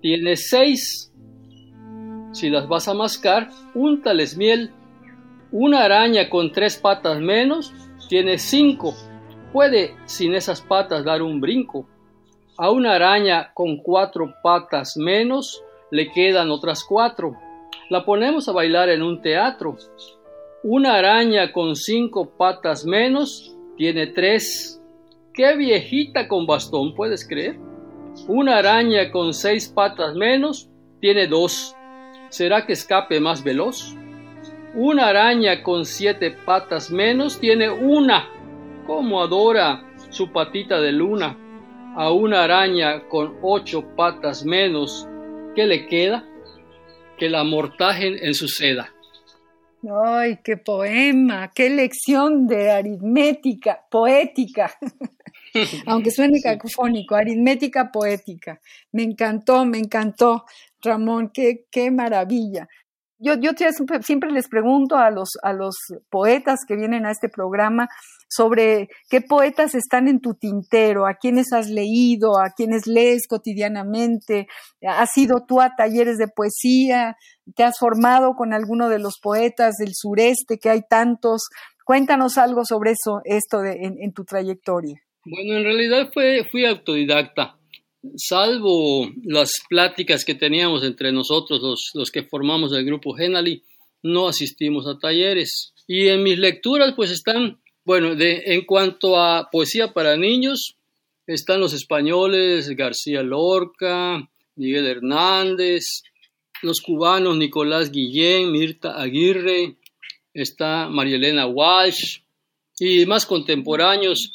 [0.00, 1.12] tiene seis.
[2.32, 4.72] Si las vas a mascar, úntales miel.
[5.50, 7.72] Una araña con tres patas menos
[8.08, 8.94] tiene cinco.
[9.52, 11.88] Puede sin esas patas dar un brinco.
[12.56, 17.34] A una araña con cuatro patas menos le quedan otras cuatro.
[17.90, 19.76] La ponemos a bailar en un teatro.
[20.62, 24.80] Una araña con cinco patas menos tiene tres.
[25.32, 27.58] ¡Qué viejita con bastón, puedes creer!
[28.28, 31.74] Una araña con seis patas menos tiene dos.
[32.28, 33.96] ¿Será que escape más veloz?
[34.76, 38.28] Una araña con siete patas menos tiene una.
[38.86, 41.36] ¿Cómo adora su patita de luna?
[41.96, 45.06] A una araña con ocho patas menos,
[45.54, 46.26] ¿qué le queda?
[47.16, 48.92] Que la amortajen en su seda.
[50.04, 51.52] ¡Ay, qué poema!
[51.54, 54.76] ¡Qué lección de aritmética, poética!
[55.86, 58.60] Aunque suene cacofónico, aritmética poética.
[58.90, 60.46] Me encantó, me encantó,
[60.82, 62.68] Ramón, qué, qué maravilla.
[63.24, 63.52] Yo, yo
[64.02, 65.74] siempre les pregunto a los, a los
[66.10, 67.88] poetas que vienen a este programa
[68.28, 74.46] sobre qué poetas están en tu tintero, a quienes has leído, a quienes lees cotidianamente,
[74.86, 77.16] has ido tú a talleres de poesía,
[77.54, 81.48] te has formado con alguno de los poetas del sureste, que hay tantos.
[81.84, 84.96] Cuéntanos algo sobre eso, esto de, en, tu trayectoria.
[85.24, 87.56] Bueno, en realidad fue, fui autodidacta.
[88.16, 93.62] Salvo las pláticas que teníamos entre nosotros, los, los que formamos el grupo Genali,
[94.02, 95.72] no asistimos a talleres.
[95.86, 100.76] Y en mis lecturas, pues están bueno, de, en cuanto a poesía para niños,
[101.26, 106.02] están los españoles García Lorca, Miguel Hernández,
[106.62, 109.76] los cubanos Nicolás Guillén, Mirta Aguirre,
[110.32, 112.20] está María Elena Walsh
[112.78, 114.32] y más contemporáneos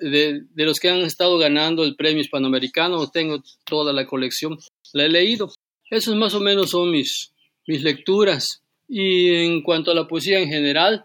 [0.00, 3.08] de, los que han estado ganando el premio hispanoamericano.
[3.10, 4.58] Tengo toda la colección,
[4.92, 5.50] la he leído.
[5.90, 7.32] Esos más o menos son mis,
[7.66, 8.62] mis lecturas.
[8.88, 11.04] Y en cuanto a la poesía en general,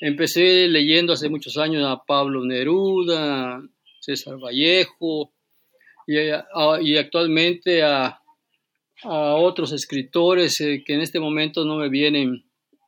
[0.00, 3.62] Empecé leyendo hace muchos años a Pablo Neruda,
[4.00, 5.32] César Vallejo
[6.06, 8.20] y, actualmente a,
[9.02, 12.44] otros escritores eh, que en este momento no me vienen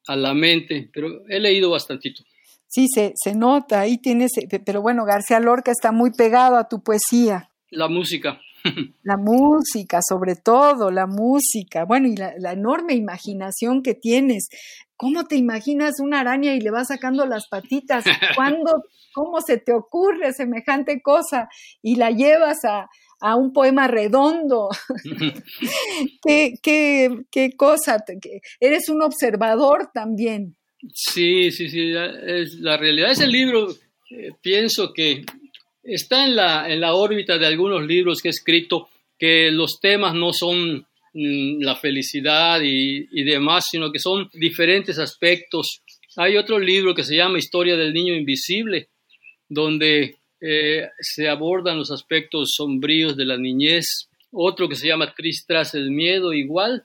[0.06, 2.22] a la mente, pero he leído bastantito.
[2.68, 6.68] Sí, se, se nota, ahí tienes, eh, pero bueno, García Lorca está muy pegado a
[6.68, 7.50] tu poesía.
[7.70, 8.40] La música.
[9.02, 11.84] La música, sobre todo, la música.
[11.84, 14.48] Bueno, y la, la, enorme imaginación que tienes.
[14.96, 18.04] ¿Cómo te imaginas una araña y le vas sacando las patitas?
[18.34, 18.82] ¿Cuándo,
[19.14, 21.48] cómo se te ocurre semejante cosa?
[21.80, 22.88] Y la llevas a,
[23.20, 24.68] a un poema redondo.
[26.22, 27.98] ¿Qué, qué, qué, cosa,
[28.60, 30.56] eres un observador también.
[30.94, 31.92] Sí, sí, sí,
[32.26, 33.74] es, la realidad es el libro,
[34.40, 35.24] pienso que
[35.82, 40.14] está en la, en la órbita de algunos libros que he escrito, que los temas
[40.14, 40.86] no son
[41.18, 45.80] Mm, la felicidad y, demás, sino que son diferentes aspectos.
[46.16, 48.90] Hay otro libro que se llama Historia del Niño Invisible,
[49.48, 54.10] donde eh, se abordan los aspectos sombríos de la niñez.
[54.30, 56.84] Otro que se llama Cris tras el miedo, igual,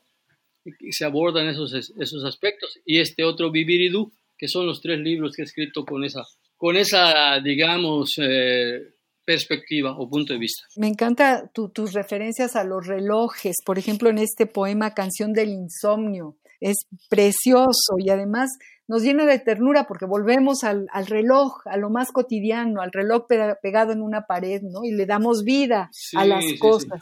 [0.91, 2.79] se abordan esos, esos aspectos.
[2.85, 6.03] Y este otro, Vivir y Du, que son los tres libros que he escrito con
[6.03, 6.23] esa,
[6.57, 8.93] con esa digamos, eh,
[9.25, 10.63] perspectiva o punto de vista.
[10.75, 16.37] Me encanta tus referencias a los relojes, por ejemplo, en este poema Canción del Insomnio.
[16.59, 16.77] Es
[17.09, 18.49] precioso y además
[18.87, 23.25] nos llena de ternura porque volvemos al, reloj, a lo más cotidiano, al reloj
[23.61, 24.83] pegado en una pared, ¿no?
[24.83, 27.01] Y le damos vida a las cosas.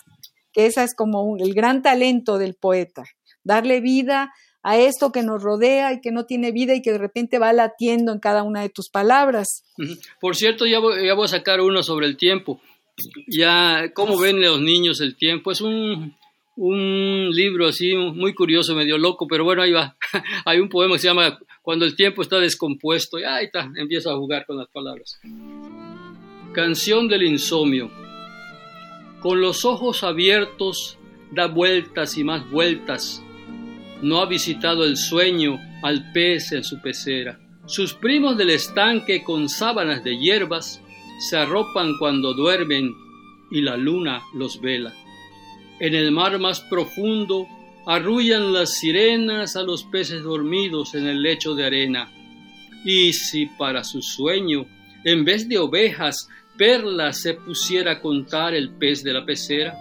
[0.51, 3.03] Que esa es como el gran talento del poeta,
[3.43, 4.31] darle vida
[4.63, 7.53] a esto que nos rodea y que no tiene vida y que de repente va
[7.53, 9.63] latiendo en cada una de tus palabras.
[10.19, 12.61] Por cierto, ya voy, a sacar uno sobre el tiempo.
[13.27, 15.51] Ya, ¿cómo ven los niños el tiempo?
[15.51, 16.15] Es un,
[16.57, 19.95] un libro así muy curioso, medio loco, pero bueno, ahí va.
[20.45, 24.11] Hay un poema que se llama Cuando el tiempo está descompuesto y ahí está, empieza
[24.11, 25.19] a jugar con las palabras.
[26.51, 27.89] Canción del insomnio.
[29.21, 30.97] Con los ojos abiertos
[31.31, 33.23] da vueltas y más vueltas
[34.01, 37.39] no ha visitado el sueño al pez en su pecera.
[37.65, 40.81] Sus primos del estanque con sábanas de hierbas
[41.19, 42.93] se arropan cuando duermen
[43.51, 44.93] y la luna los vela.
[45.79, 47.47] En el mar más profundo
[47.85, 52.11] arrullan las sirenas a los peces dormidos en el lecho de arena.
[52.85, 54.65] Y si para su sueño,
[55.03, 56.27] en vez de ovejas,
[56.57, 59.75] perlas se pusiera a contar el pez de la pecera,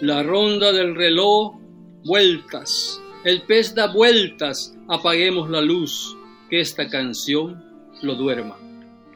[0.00, 1.56] la ronda del reloj,
[2.04, 6.16] vueltas, el pez da vueltas, apaguemos la luz,
[6.48, 7.60] que esta canción
[8.00, 8.56] lo duerma.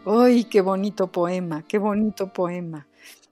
[0.04, 2.88] ¡Ay, qué bonito poema, qué bonito poema!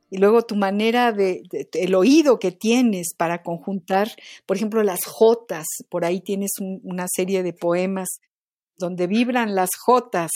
[0.08, 4.08] Y luego tu manera de, el oído que tienes para conjuntar,
[4.46, 8.20] por ejemplo, las jotas, por ahí tienes una serie de poemas
[8.76, 10.30] donde vibran las jotas.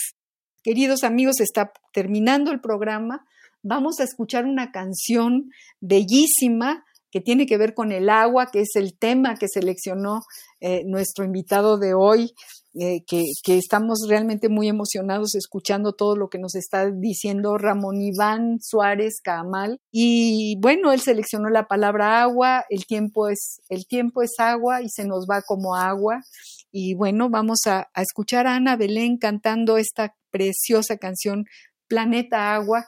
[0.64, 3.24] Queridos amigos, está terminando el programa.
[3.62, 8.74] Vamos a escuchar una canción bellísima que tiene que ver con el agua, que es
[8.74, 10.22] el tema que seleccionó
[10.60, 12.32] eh, nuestro invitado de hoy,
[12.74, 18.56] eh, que, estamos realmente muy emocionados escuchando todo lo que nos está diciendo Ramón Iván
[18.62, 19.78] Suárez Camal.
[19.90, 24.88] Y bueno, él seleccionó la palabra agua, el tiempo es, el tiempo es agua y
[24.88, 26.22] se nos va como agua.
[26.70, 31.44] Y bueno, vamos a, escuchar a Ana Belén cantando esta preciosa canción
[31.88, 32.86] Planeta Agua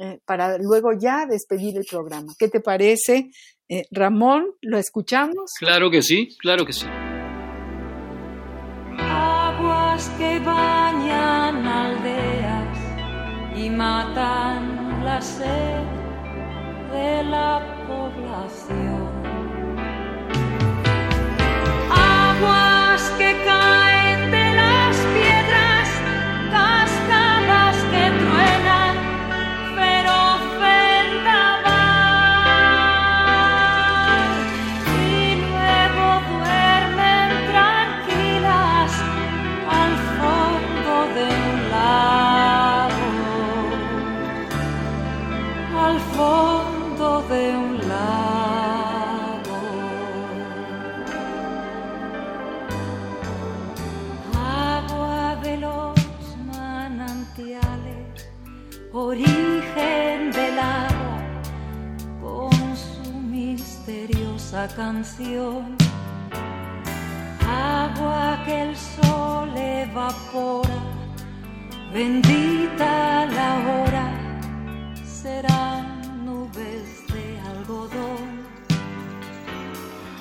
[0.00, 2.32] eh, para luego ya despedir el programa.
[2.38, 3.30] ¿Qué te parece?
[3.68, 5.52] Eh, Ramón, ¿lo escuchamos?
[5.58, 6.86] Claro que sí, claro que sí.
[8.98, 12.78] Aguas que bañan aldeas
[13.58, 15.84] y matan la sed
[16.92, 19.09] de la población.
[64.68, 65.76] Canción.
[67.46, 70.78] Agua que el sol evapora,
[71.92, 78.46] bendita la hora, serán nubes de algodón.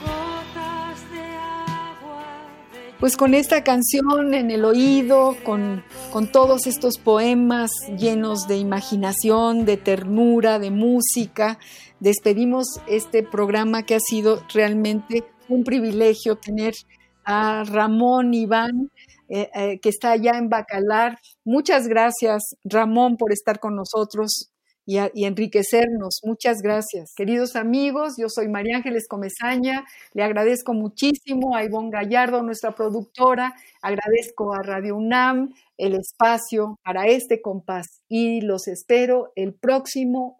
[0.01, 2.25] Gotas de agua.
[2.99, 5.83] Pues con esta canción en el oído, con
[6.31, 11.59] todos estos poemas llenos de imaginación, de ternura, de música.
[11.99, 16.73] Despedimos este programa que ha sido realmente un privilegio tener
[17.25, 18.89] a Ramón Iván,
[19.27, 21.19] eh, eh, que está allá en Bacalar.
[21.43, 24.49] Muchas gracias, Ramón, por estar con nosotros
[24.85, 26.21] y, enriquecernos.
[26.23, 27.13] Muchas gracias.
[27.15, 29.85] Queridos amigos, yo soy María Ángeles Comezaña.
[30.13, 33.53] Le agradezco muchísimo a Ivonne Gallardo, nuestra productora.
[33.81, 40.39] Agradezco a Radio UNAM el espacio para este compás y los espero el próximo